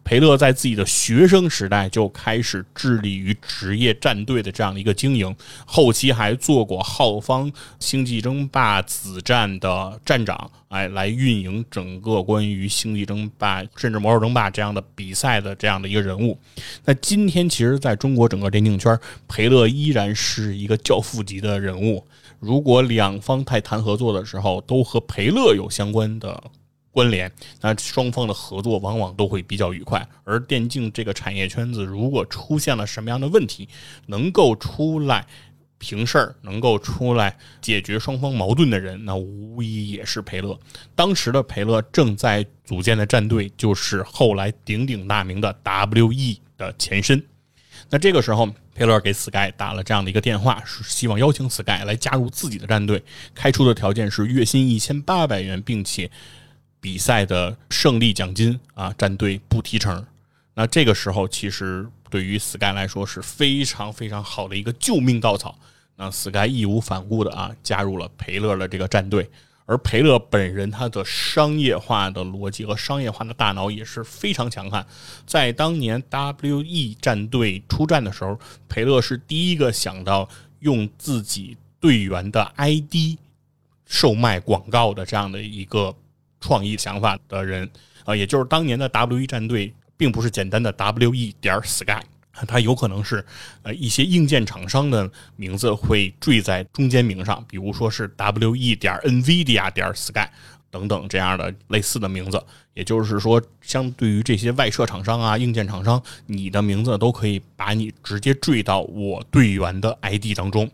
[0.09, 5.37] 裴乐在自己的学生时代就开始致力于职业战队的这样的一个经营，
[5.67, 16.39] 后期还做过浩方星际争霸子战的站长，哎，来运营整个关于星际争霸甚至魔兽争霸这样的比赛的这样的一个人物。
[16.87, 18.99] 那今天其实在中国整个电竞圈，
[19.29, 22.03] 裴乐依然是一个教父级的人物。
[22.41, 26.45] 如果两方在谈合作的时候，都和裴乐有相关的。
[26.99, 27.31] 关联，
[27.61, 30.05] 那双方的合作往往都会比较愉快。
[30.25, 33.69] 而电竞这个产业圈子，如果出现了什么样的问题，
[34.07, 35.25] 能够出来
[35.79, 40.59] 平事儿，能够出来解决双方矛盾的人，那无疑也是裴乐。
[40.97, 47.23] 当时的裴乐正在组建的战队，就是后来鼎鼎大名的 WE 的前身。
[47.91, 53.01] 那这个时候，佩勒给 Sky 打了这样的一个电话，是希望邀请 Sky 来加入自己的战队。
[53.37, 56.11] 开出的条件是月薪一千八百元，并且。
[56.81, 60.07] 比赛的胜利奖金啊，战队不提成。
[60.55, 65.59] 那这个时候，其实对于 Sky 来说是非常非常好的一个救命稻草。
[65.97, 69.31] 那 Sky 义无反顾的啊，加入了裴乐的这个战队。
[69.67, 74.87] 而裴乐本人，他的商业化的逻辑和商业化的大脑也是非常强悍。
[75.27, 80.29] 在当年 WE 战队出战的时候，裴乐是第一个想到
[80.61, 83.19] 用自己队员的 ID
[83.87, 85.95] 售卖广告的这样的一个。
[86.41, 87.69] 创意想法的人
[88.05, 92.03] 啊，也就是当年的 W E 战队，并不是简单的 W E 点 Sky，
[92.47, 93.25] 它有可能是
[93.63, 100.29] 呃一些硬件厂商的名字会缀在中间名上，比如说是 W E 点 NVIDIA 点 Sky
[100.71, 102.43] 等等这样的类似的名字。
[102.75, 110.71] 也就是说，相对于这些外设厂商啊、硬件厂商，你的名字都可以把你直接缀到我队员的 ID 当中。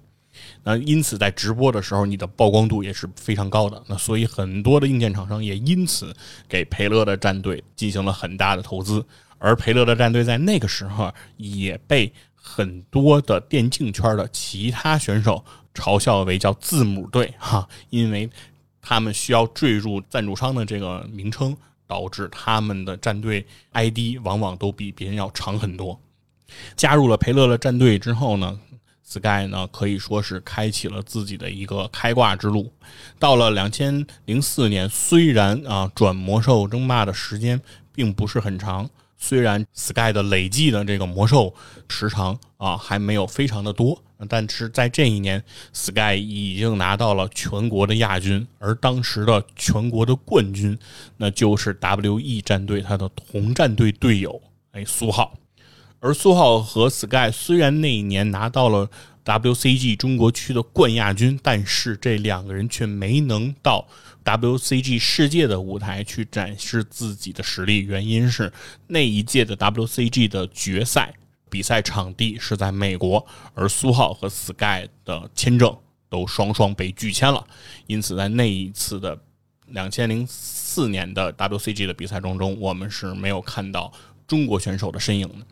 [0.65, 3.81] 那因此，在直播的时候，你的曝光度也是非常高的。
[3.87, 6.12] 那所以，很多的硬件厂商也因此
[6.49, 9.05] 给培乐的战队进行了很大的投资。
[9.39, 15.45] 而培乐的战队在那个时候也被很多的电竞圈的其他选手
[15.75, 18.31] 嘲笑为叫“字母队”哈，因为
[18.81, 21.55] 他们需要坠入赞助商的这个名称，
[21.87, 26.01] 导致他们的战队 ID 往往都比别人要长很多。
[26.75, 28.59] 加入了培乐的战队之后呢
[29.07, 32.73] ？Sky 呢，可以说是开启了自己的一个开挂之路。
[33.19, 37.61] 到了两千零四年，虽然啊转魔兽争霸的时间
[37.95, 38.89] 并不是很长，
[39.19, 41.55] 虽然 Sky 的累计的这个魔兽
[41.89, 50.77] 时长啊还没有非常的多，但是在这一年，Sky 已经拿到了全国的亚军，而当时的全国的冠军，
[51.19, 54.41] 那就是 WE 战队他的同战队队友，
[54.73, 55.35] 哎，苏浩。
[56.05, 58.91] 而苏浩和 Sky 虽然那一年拿到了
[59.25, 63.89] WCG 中国区的冠亚军，但是这两个人却没能到
[64.23, 67.81] WCG 世界的舞台去展示自己的实力。
[67.81, 68.53] 原因是
[68.87, 71.15] 那一届的 WCG 的决赛
[71.49, 75.75] 比赛场地是在美国，而苏浩和 Sky 的签证
[76.11, 77.43] 都双双被拒签了，
[77.87, 79.19] 因此在那一次的
[79.69, 83.91] 两千零四年的 WCG 的比赛当中，我们是没有看到
[84.27, 85.47] 中国选手的身影的。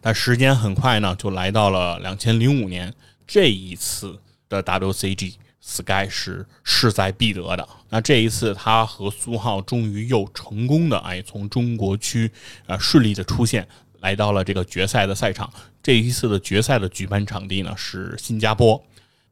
[0.00, 2.92] 但时间很快呢，就来到了两千零五年，
[3.26, 4.18] 这一次
[4.48, 7.68] 的 WCG，Sky 是势在必得的。
[7.88, 12.30] 那这一次，他和苏浩终于又成功的哎，从中国区
[12.66, 13.66] 啊顺利的出现，
[14.00, 15.52] 来到了这个决赛的赛场。
[15.82, 18.82] 这一次的决赛的举办场地呢是新加坡。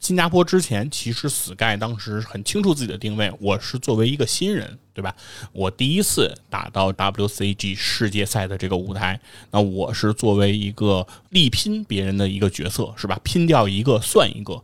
[0.05, 5.17] 新加坡之前，其实 Sky 当时很清楚自己的定位，我是作为一个新人，对吧？
[5.51, 9.19] 我第一次打到 WCG 世界赛的这个舞台，
[9.51, 13.19] 那我是作为一个力拼别人的一个角色，是吧？
[13.25, 14.63] 拼掉一个算一个。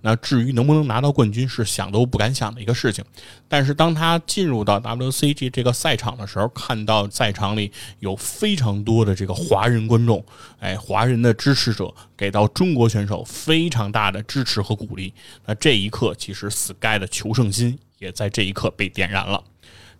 [0.00, 3.04] 那至于能不能拿到冠军，是想都不敢想的一个事情。
[3.48, 10.24] 但是当他进入到 WCG 这个赛场的时候，看到赛场里有非常多的这个华人观众，
[10.58, 15.12] 哎，华人的支持者给到中国选手非常大的支持和鼓励。
[15.46, 19.42] 那这一刻，其实 Sky 的求胜心也在这一刻被点燃了。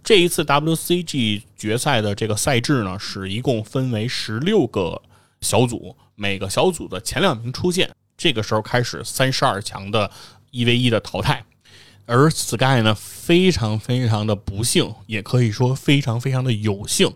[0.03, 5.03] 这一次 WCG 决赛的这个赛制呢，是一共分为十六个
[5.43, 7.91] 小组，每个小组的前两名出现。
[8.21, 10.11] 这个时候开始三十二强的
[10.51, 11.43] 一 v 一的淘汰，
[12.05, 17.11] 而 Sky 呢非常非常的不幸，也可以说非常非常的有幸，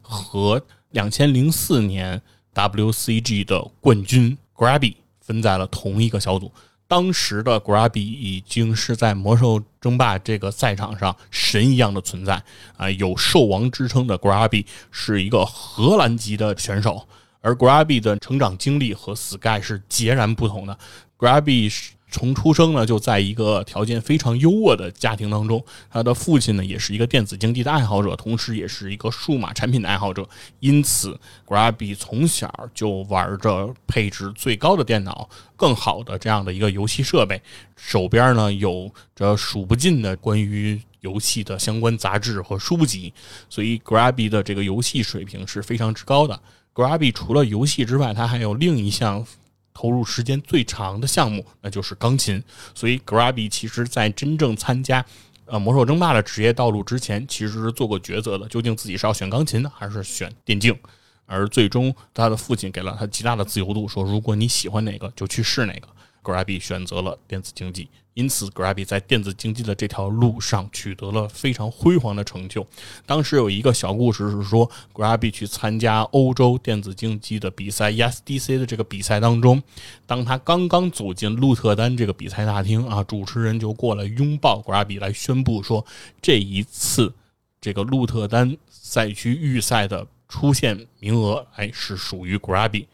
[0.00, 2.22] 和两千零四年
[2.54, 6.50] WCG 的冠军 Grabby 分在了同一个小组。
[6.88, 12.42] 当时的 Grabby 已经是在魔兽争霸这个赛场上神一样的存在
[12.78, 17.06] 啊，有兽王之称的 Grabby 是一个荷兰籍的选手。
[17.40, 20.78] 而 Grabby 的成长经历和 Sky 是截然不同的。
[21.18, 21.72] Grabby
[22.08, 30.26] 从出生呢就在一个条件非常优渥的家庭当中，他的父亲呢也是一个电子竞技的爱好者，同时也是一个数码产品的爱好者。
[30.60, 37.42] 因此，Grabby 从小就玩着配置最高的电脑、更好的这样的一个游戏设备，
[37.74, 43.12] 手边呢有着数不尽的关于游戏的相关杂志和书籍，
[43.50, 46.40] 所以 Grabby 的这个游戏水平是非常之高的。
[46.76, 49.26] Grabby 除了游戏之外，他还有另一项
[49.72, 52.42] 投入时间最长的项目，那就是钢琴。
[52.74, 55.02] 所以，Grabby 其实在真正参加
[55.46, 60.78] 呃魔兽争霸的职业道路之前，其实是做过抉择的，究竟自己是要选钢琴还是选电竞。
[61.24, 65.88] 而最终，他的父亲给了他极大的自由度，说如果你喜欢哪个，就去试哪个。
[66.26, 72.66] Grabby 选择了电子竞技，因此 Grabby 在电子竞技的这条路上取得了非常辉煌的成就。
[73.06, 79.62] 当时有一个小故事是说，Grabby 去参加欧洲电子竞技的比赛 ESDC 的这个比赛当中，
[80.04, 85.86] 当他刚刚走进鹿特丹这个比赛大厅啊，主持人就过来拥抱 Grabby 来宣布说，
[86.20, 87.14] 这一次
[87.60, 92.86] 这个鹿特丹赛区预赛的出现名额，哎，是属于 Grabby。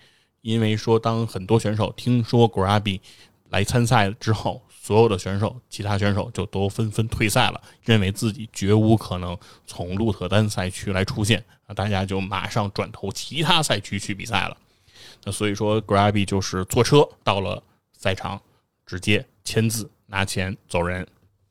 [0.42, 3.00] 因为说，当很多选手听说 Grabby
[3.50, 14.56] 来参赛之后，所有的选手、其他选手就都纷纷退赛了，认为自己绝无可能从鹿特丹赛区来出现，那大家就马上转投其他赛区去比赛了。
[15.24, 17.62] 那所以说，Grabby 就是坐车到了
[17.96, 18.40] 赛场，
[18.84, 21.06] 直接签字拿钱走人。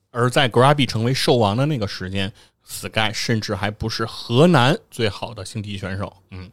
[0.09, 2.33] 而在 Grabby 成为兽王的那个时间
[2.65, 6.51] ，Sky 甚至还不是河南最好的星际选手，嗯。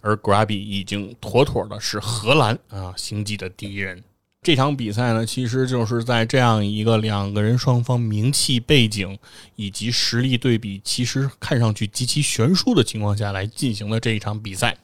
[0.00, 4.02] 而 Grabby 已经妥妥的是荷兰啊星际的第一人。
[4.42, 9.16] 这场比赛呢，其实就是在这样一个两个人双方名气背景
[9.54, 14.76] 以及实力对比，其实看上去极其悬殊的情况下来进行的这一场比赛。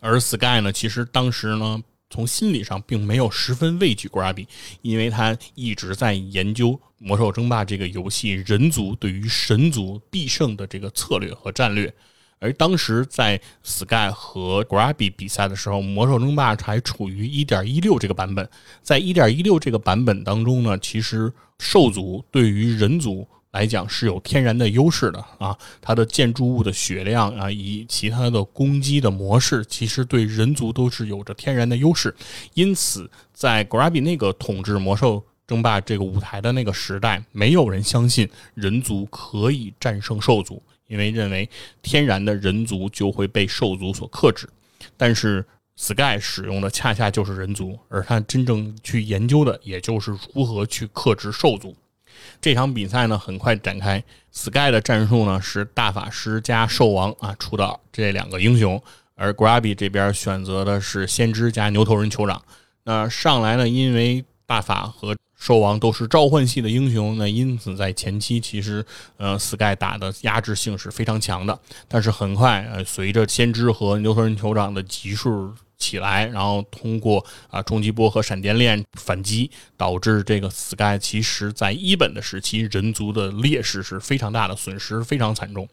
[0.00, 4.46] 而 Sky 呢，其实当时呢，从心理上并没有十分畏惧 Grabby，
[4.80, 11.92] 因为他一直在研究《魔兽争霸》这个游戏人族对于神族必胜的这个策略和战略。
[12.40, 18.48] 而当时在 Sky 和 Grabby 比赛的时候，魔兽争霸还处于1.16这个版本。
[18.82, 32.14] 在1.16这个版本当中呢，其实兽族对于人族来讲是有天然的优势的啊，它的建筑物的血量啊，以其他的攻击的模式，其实对人族都是有着天然的优势。
[32.54, 40.62] 因此，在 Grabby 那个统治魔兽争霸这个舞台的那个时代，没有人相信人族可以战胜兽族。
[40.88, 41.48] 因为认为
[41.80, 44.48] 天然的人族就会被兽族所克制，
[44.96, 51.76] 但是 Sky 使用的恰恰就是人族，而他真正去研究的，也就是如何去克制兽族。
[52.40, 54.02] 这场比赛呢，很快展开。
[54.32, 58.82] Sky 的战术呢是大法师加兽王啊出道这两个英雄，
[59.14, 62.42] 而 Grabby 这边选择的是先知加牛头人酋长。
[62.82, 68.84] 那上来呢，因为大法和兽王都是召唤系的英雄，那因此在前期其实
[69.18, 71.56] 呃 Sky 打的压制性是非常强的。
[71.86, 75.54] 但是很快呃随着先知和牛头人酋长的级数。
[75.80, 85.68] 起来，然后通过啊冲击波和闪电链反击，导致这个 Sky 其实在一本的时期人族的劣势是非常大的，损失非常惨重。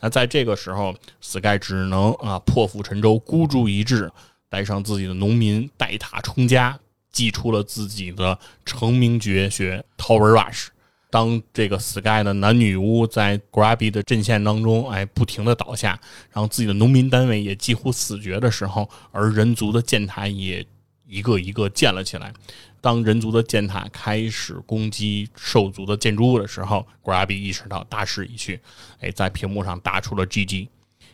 [0.00, 4.10] 那在这个时候，Sky 只能啊破釜沉舟，孤注一掷，
[4.48, 6.80] 带上自己的农民带塔冲家，
[7.12, 10.68] 祭出了自己的成名绝学 Tower Rush。
[11.10, 16.00] 当这个 Sky 的男女巫在 Grabby 的阵线当中，哎，不停的倒下，
[16.32, 20.66] 然后自己的农民单位也几乎死绝的时候，而人族的箭塔也
[21.06, 22.32] 一个一个建了起来。
[22.80, 28.58] 当人族的箭塔开始攻击兽族的建筑物的时候，Grabby 意识到大势已去，
[29.00, 30.66] 哎，在屏幕上打出了 GG。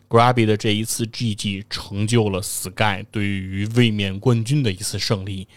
[0.08, 5.48] Grabby 的这一次 GG 成就了 Sky 对于卫冕冠军的一次胜利。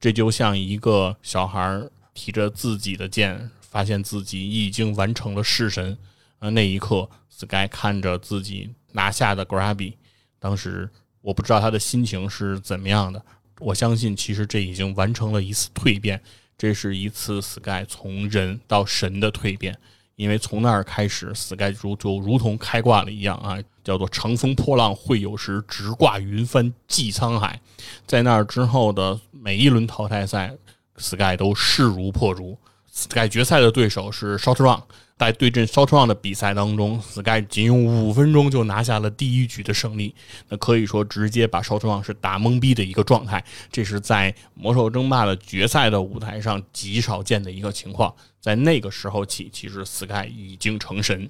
[0.00, 1.82] 这就像一个小孩
[2.14, 3.50] 提着自己的剑。
[3.70, 5.96] 发现自己已经完成了弑神，
[6.40, 9.94] 呃，那一刻，Sky 看着自己拿下的 Grabby，
[10.40, 10.90] 当时
[11.20, 13.24] 我不知道他的心情是怎么样的。
[13.60, 16.20] 我相信，其实这已经完成了一次蜕变，
[16.58, 19.78] 这是一次 Sky 从人到神的蜕变。
[20.16, 23.56] 因为从那儿开始，Sky 如就如同开挂了一样啊，
[23.90, 27.60] 叫做乘风破浪会有时，直挂云帆济沧海。
[28.06, 30.54] 在那儿之后的每一轮淘汰赛
[30.96, 32.56] ，Sky 都势如破竹。
[32.92, 34.80] Sky 决赛的对手是 Short Run，
[35.18, 40.14] 在对阵 Short Run 的比赛当中，Sky 仅用五分钟就拿下了第一局的胜利，
[40.48, 48.14] 那可以说直接把 Short Run 是打懵逼的一个状态，这是在魔兽争霸的决赛的舞台上极少见的一个情况。
[48.40, 51.28] 在那个时候起，其实 Sky 已经成神。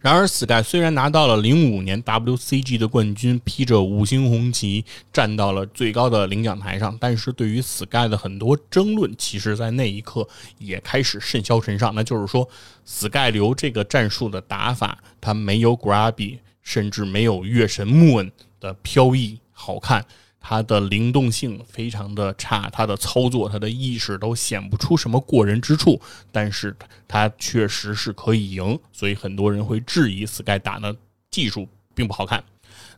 [0.00, 11.94] 然而，Sky 虽然拿到了零五年 WCG 的冠军，披着五星红旗站到了最高的领奖台上，但是对于 Sky 的很多争论，其实在那一刻也开始甚嚣尘上。
[11.94, 12.48] 那就是说
[12.84, 20.04] ，Sky 流这个战术的打法，它没有 Grabby，甚至没有月神 Moon 的飘逸好看。
[20.42, 26.00] 它的灵动性非常的差，它的操作、它的意识都显不出什么过人之处，
[26.32, 26.76] 但是
[27.06, 30.94] 它确实是可以赢，所以很多人会质疑 Sky 打的
[31.30, 32.42] 技术并不好看，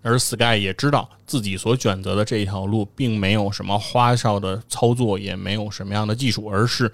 [0.02, 6.90] 而 Sky 也知道自己所选择的这一条路并没有什么花哨的操作，也没有什么样的技术，而是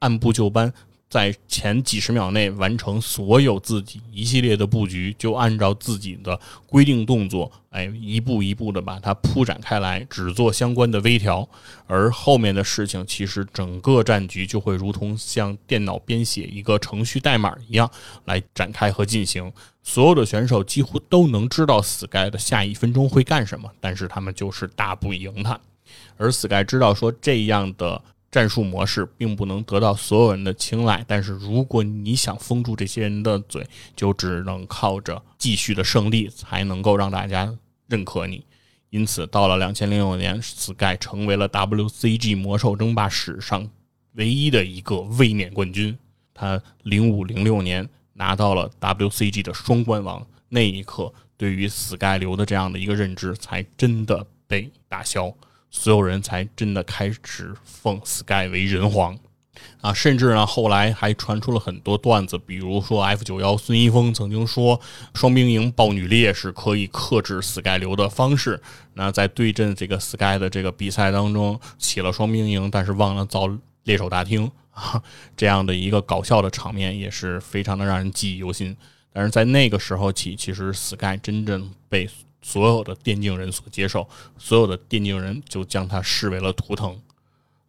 [0.00, 0.72] 按部就班。
[1.08, 11.48] 在前几十秒内完成所有自己一系列的布局，就按照自己的规定动作，哎，一步一步的把它铺展开来，只做相关的微调，
[11.86, 17.88] 而后面的事情其实整个战局就会如同像电脑编写一个程序代码一样
[18.24, 19.52] 来展开和进行。
[19.84, 25.60] 所有的选手几乎都能知道 Sky 的下一分钟会干什么，但是他们就是打不赢他。
[26.16, 28.02] 而 Sky 知道说这样的。
[28.36, 33.66] 战术模式并不能得到所有人的青睐，但是如果你想封住这些人的嘴，
[33.96, 37.56] 就只能靠着继续的胜利才能够让大家
[37.86, 38.44] 认可你。
[38.90, 43.66] 因此，到了两千零六年，Sky 成为了 WCG 魔兽争霸史上
[44.12, 45.96] 唯一的一个卫冕冠军。
[46.34, 55.34] 他零五零六年拿到了 WCG 的双冠王，那一刻，对于 Sky 流的这样的一个认知才真的被打消。
[55.70, 59.18] 所有人才真的开始奉 Sky 为人皇
[59.80, 59.92] 啊！
[59.92, 64.80] 甚至呢，后来还传出了很多段子，比如说 F 九幺孙一峰曾经说
[65.14, 68.60] 双兵营暴女猎是可以克制 Sky 流的方式。
[68.94, 73.48] 那在对阵这个 Sky 的这个比赛当中，起了双兵营，但是忘了造
[73.84, 75.02] 猎手大厅啊，
[75.36, 78.76] 这样的一个搞笑的场面也是非常的让人记忆犹新。
[79.12, 82.08] 但是在那个时候起，其实 Sky 真正被。
[82.46, 84.08] 所有的电竞人所接受，
[84.38, 86.96] 所有的电竞人就将它视为了图腾。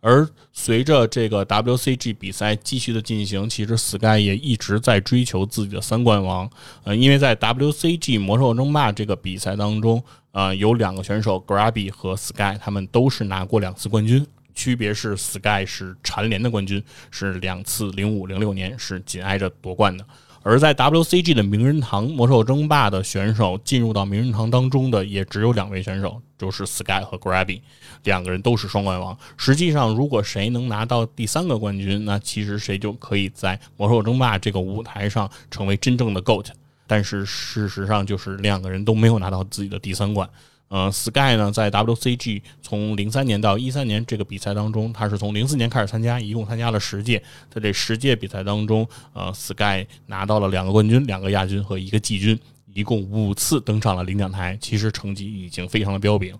[0.01, 6.47] 而随着这个 WCG 比赛继续的进行，其实 Sky 也一直在追求自己的三冠王。
[6.83, 10.01] 呃，因为在 WCG 魔兽争霸这个比赛当中，
[10.31, 14.23] 呃，有两个选手 Grabby 和 Sky，他们都是拿过两次冠军，
[14.53, 20.05] 区别是 Sky 是蝉联的冠军，是两次，零五、零六年是紧挨着夺冠的。
[20.47, 27.59] 而在 WCG 的名人堂魔兽争霸的选手进入到名人堂当中的也只有两位选手，就是 Sky 和 Grabby，
[28.05, 29.17] 两个人都是双冠王。
[29.35, 36.45] 实际上，如果谁能拿到第三个冠军，那其实谁就可以在魔兽争霸这个舞台上成为真正的 GOAT。
[36.87, 40.29] 但是事实上，就是两个人都没有拿到自己的第三冠。
[40.69, 52.37] 呃，Sky 呢在 WCG 从零三年到一三年这个比赛当中，他是从零四年开始参加，一共参加了十届，在这十届比赛当中，呃，Sky 拿到了两个冠军、两个亚军和一个季军，
[52.73, 56.37] 一共五次登上了领奖台，其实成绩已经非常的彪炳。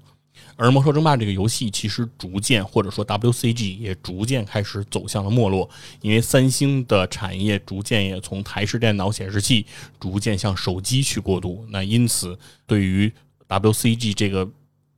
[0.56, 5.70] 而《魔兽争霸》这个游戏其实逐渐，或者说 WCG 也逐渐开始走向了没落，
[6.02, 9.66] 因为三星的产业逐渐也从台式电脑显示器
[10.00, 11.66] 逐渐向手机去过渡。
[11.70, 13.12] 那因此，对于
[13.48, 14.50] WCG 这个。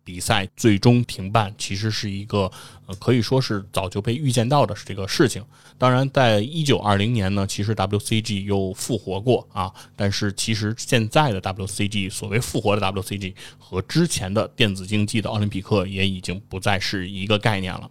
[0.02, 2.52] 比赛最终停办，其实是一个
[3.00, 5.46] 可以说是早就被预见到的这个事情。
[5.78, 9.72] 当然，在一九二零年呢，其实 WCG 又复活过啊。
[9.96, 17.88] 但是，其实现在的 WCG，所谓复活的 WCG 和之前的电子竞技的奥林匹克也已经不再是一个概念了。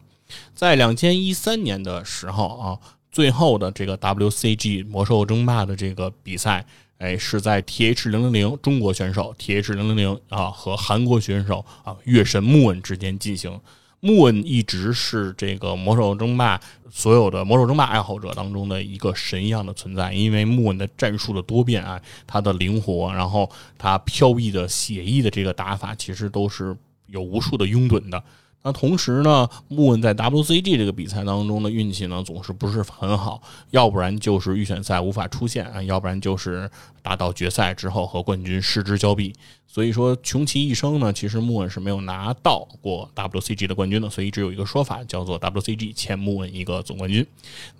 [0.56, 2.78] 在两千一三年的时候啊，
[3.12, 6.66] 最后的这个 WCG 魔兽争霸的这个比赛。
[6.99, 13.59] 哎，是在 T H 零零零中国选手 T H 零零零啊和韩国选手啊月神穆恩之间进行。
[14.01, 26.77] 穆恩一直是这个魔兽争霸所有的魔兽争霸爱好者当中的一个神一样的存在，因为穆恩的战术的多变啊，他的灵活，然后他飘逸的写意的这个打法，其实都是
[27.07, 28.23] 有无数的拥趸的。
[28.62, 33.40] 那同时呢，穆恩在 WCG 这个比赛当中的运气呢总是不是很好，
[33.70, 36.68] 要不然就是预选赛无法出现啊，要不然就是
[37.09, 39.35] 打到决赛之后和冠军失之交臂。
[39.66, 47.26] 所以说，穷其一生呢，其实穆恩是没有拿到过 WCG 的冠军的，所以只有一个说法叫做 WCG 欠穆恩一个总冠军。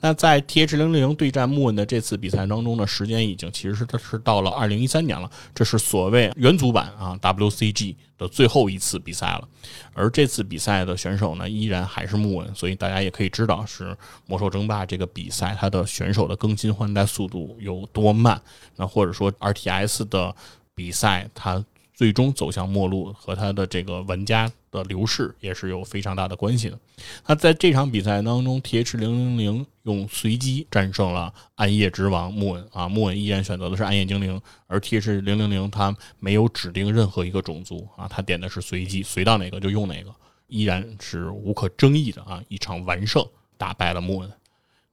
[0.01, 9.49] 那在 TH 零零对战穆恩的这次比赛当中呢，时间已经其实是是到了二零一三年了，这是所谓元祖版啊 WCG 的最后一次比赛了。
[9.95, 13.97] 而这次比赛的选手呢，依然还是穆恩，所以大家也可以知道是
[14.27, 18.41] 魔兽争霸这个比赛它的选手的更新换代速度有多慢。
[18.77, 20.35] 那或者说 RTS 的
[20.75, 21.65] 比赛它。
[21.99, 26.79] 最终走向末路和它的这个玩家的流逝也是有非常大的关系的。
[27.27, 40.15] 那在这场比赛当中，T H 零零零用随机战胜了暗夜之王穆恩啊，穆恩依然选择的是暗夜精灵，而 T H 零零零他没有指定任何一个种族啊，他点的是随机，随到哪个就用哪个，
[40.47, 43.27] 依然是无可争议的啊，一场完胜
[43.57, 44.33] 打败了穆恩。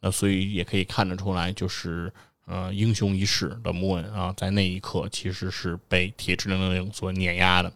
[0.01, 2.11] 那所以也可以看得出来，就是。
[2.45, 7.71] 呃，英雄一世的穆恩啊，在那一刻其实是被 T H 零零零所碾压的。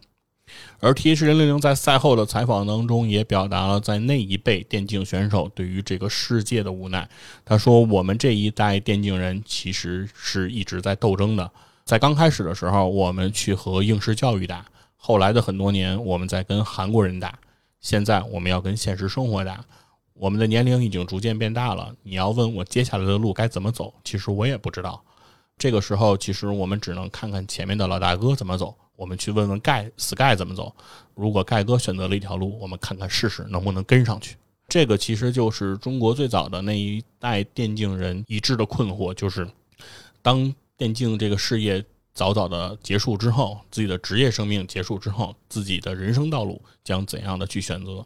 [0.78, 7.08] 而 T H 零零零在赛后的采访当中，也表达了在那一辈电竞选手对于这个世界的无奈。
[7.44, 11.50] 他说：“我们这一代电竞人其实是一直在斗争的。
[11.84, 14.64] 在刚开始的时候，我们去和应试教育打；
[14.96, 17.30] 后来的很多年，我们在跟韩国人打；
[17.80, 19.64] 现在我们要跟现实生活打。”
[20.20, 25.02] 我们的年龄已经逐渐变大了，你要问我接下来的路该怎么走，其实我也不知道。
[25.56, 30.74] 这个时候，其实我们只能看看前面的老大哥怎么走，我们去问问盖 Sky 怎么走。
[31.14, 34.36] 如果盖哥选择了一条路，我们看看试试能不能跟上去。
[34.68, 39.48] 这个其实就是中国最早的那一代电竞人一致的困惑，就是
[40.20, 41.82] 当电竞这个事业
[42.12, 48.04] 早早的结束之后，自己的职业生命结束之后，自己的人生道路将怎样的去选择。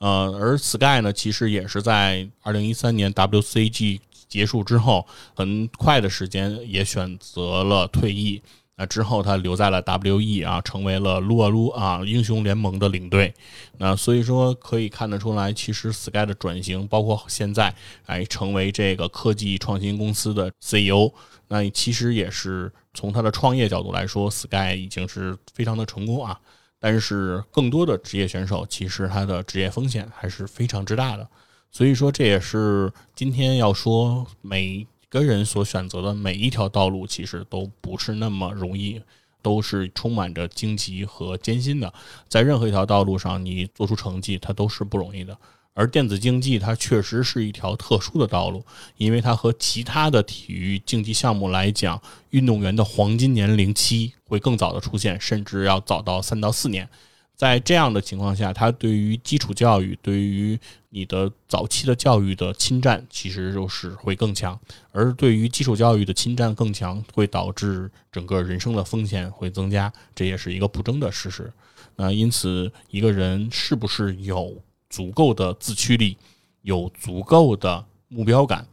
[0.00, 8.42] 呃，而 Sky 呢，其实也是在二零一三年 WCG 结束之后，很快的时间也选择了退役。
[8.76, 13.34] 那之后，他留在了 WE 啊，成为了撸啊撸啊英雄联盟的领队。
[13.76, 17.74] 那所以说，可以看得出来，其实 Sky 的转型，包括现在
[18.06, 21.12] 哎成为这个科技创新公司的 CEO，
[21.48, 26.40] 那其实也是从他的创业角度来说，Sky 已经是非常的成功啊。
[26.80, 31.28] 但是，更多的职业选手其实他的职业风险还是非常之大的，
[31.70, 39.02] 所以说这也是今天要说每个人所选择的每一条道路，其实都不是那么容易，
[39.42, 41.92] 都是充满着荆棘和艰辛的。
[42.28, 45.36] 在任何一条道路上，你做出成绩，它都是不容易的。
[45.72, 48.64] 而电子竞技它确实是一条特殊的道路，
[48.96, 56.88] 因为它和其他的体育竞技项目来讲，运动员的黄金年龄期会更早的出现，甚至要早到三到四年。
[57.34, 60.58] 在这样的情况下，它对于基础教育、对于
[60.90, 64.60] 你的早期的教育的侵占，其实就是会更强。
[64.92, 71.50] 而对于基础教育的侵占更强，会导致整个人生的风险会增加，这也是一个不争的事实。
[71.96, 74.62] 那因此，一个人是不是有？
[74.90, 76.18] 足够的自驱力，
[76.62, 78.66] 有足够的目标感，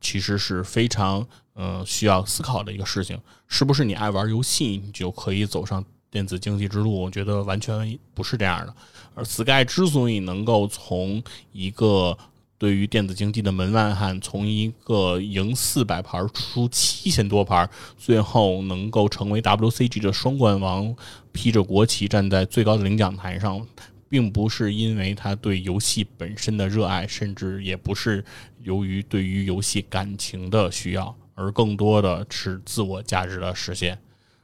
[0.00, 3.20] 其实是非常嗯需要思考的一个事情。
[3.48, 7.02] 是不是你爱玩游戏，你就可以走上电子竞技之路？
[7.02, 8.74] 我觉得完全不是这样的。
[9.16, 11.20] 而 Sky 之所以能够从
[11.52, 12.16] 一个
[12.56, 17.68] 对于电子竞技的门外汉，从一个赢四百盘出七千多盘，
[17.98, 20.94] 最后能够成为 WCG 的双冠王，
[21.32, 23.66] 披着国旗站在最高的领奖台上，
[24.10, 28.22] 并不是因为他对游戏本身的热爱，甚至也不是
[28.62, 33.96] 由于对于游戏感情的需要，而更多的是自我价值的实现。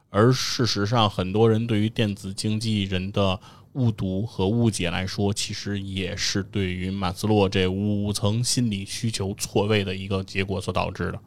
[0.09, 3.39] 而事实上，很多人对于电子竞技人的
[3.73, 11.21] 误读和误解来说，其实也是对于马斯洛这五层心理需求错位的一个结果所导致的。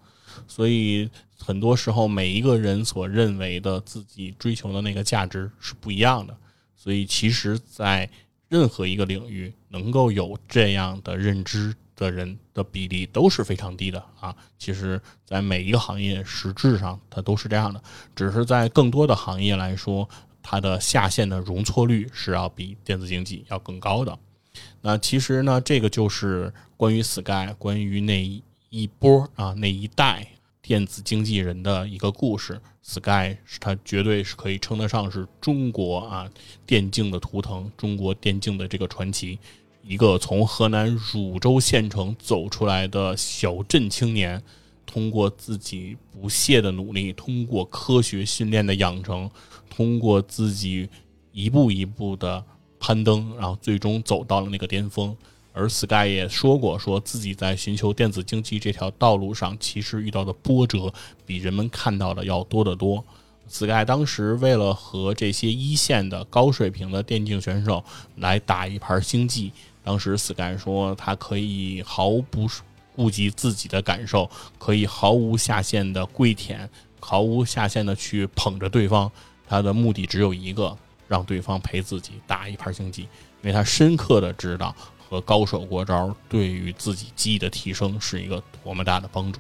[0.48, 6.36] 所以，很多时候每一个人所认为的自己追求的那个价值是不一样的。
[6.76, 8.10] 所以，其实，在
[8.50, 14.36] 任何一个领域，能够有这样的认知的人的比例都是非常低的啊。
[14.58, 17.82] 其实，在每一个行业，实质上它都是这样的，
[18.14, 20.10] 只是在更多的行业来说。
[20.42, 24.18] 它的下线的容错率是要比电子竞技要更高的。
[24.82, 30.26] 那其实呢，这个就是关于 Sky，关于那一波啊那一代
[30.70, 32.62] 电子经纪人的一个故事。
[32.84, 36.30] Sky 是它绝对是可以称得上是中国啊
[36.64, 39.40] 电竞的图腾，中国电竞的这个传奇。
[39.82, 44.40] 一个从河南汝州县城走出来的小镇青年，
[44.86, 49.28] 通过自己不懈的努力，通过科学训练的养成。
[49.72, 50.88] 通过自己
[51.32, 52.46] 一步一步的
[52.80, 55.18] 攀登，然后最终走到了那个巅峰。
[55.60, 60.94] 而 Sky 也说过，说自己在寻求电子竞技这条道路上，其实遇到的波折
[61.26, 63.03] 比人们看到的要多得多。
[63.49, 67.84] Sky 当时为了和这些一线的高水平的电竞选手
[68.15, 69.52] 来打一盘星际，
[69.84, 72.48] 当时 Sky 说他可以毫不
[72.95, 76.69] 顾及自己的感受，可以毫无下限的跪舔，
[77.02, 79.11] 毫无下限的去捧着对方。
[79.45, 80.77] 他的目的只有一个，
[81.07, 83.10] 让对方陪自己打一盘星际，因
[83.44, 84.73] 为他深刻的知道
[85.10, 89.40] 和高手过招对于自己技艺的提升是一个多么大的帮助。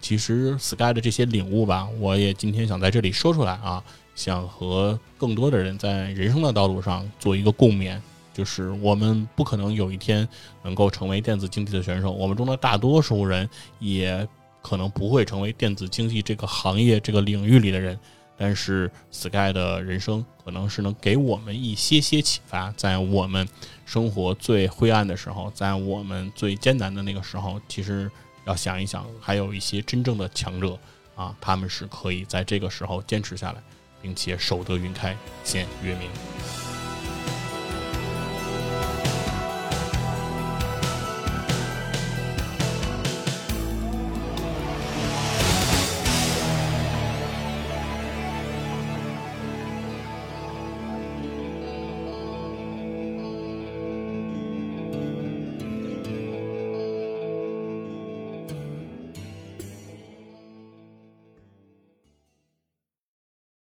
[0.00, 3.82] 其实 Sky 的这些领悟吧，我也今天想在这里说出来啊，
[4.14, 7.98] 想和更多的人在人生的道路上做一个共勉，
[8.34, 10.28] 就是我们不可能有一天
[10.62, 13.48] 能够成为电子竞技的选手，我们中的大多数人
[13.78, 14.26] 也
[14.60, 17.98] 可能不会成为电子竞技这个行业这个领域里的人。
[18.38, 23.48] 但是 Sky 的人生可能是能给我们一些些启发，在我们
[23.86, 28.10] 生活最灰暗的时候，在我们最艰难的那个时候，其实
[28.44, 30.78] 要想一想，还有一些真正的强者
[31.14, 33.62] 啊，他们是可以在这个时候坚持下来，
[34.02, 36.65] 并且守得云开见月明。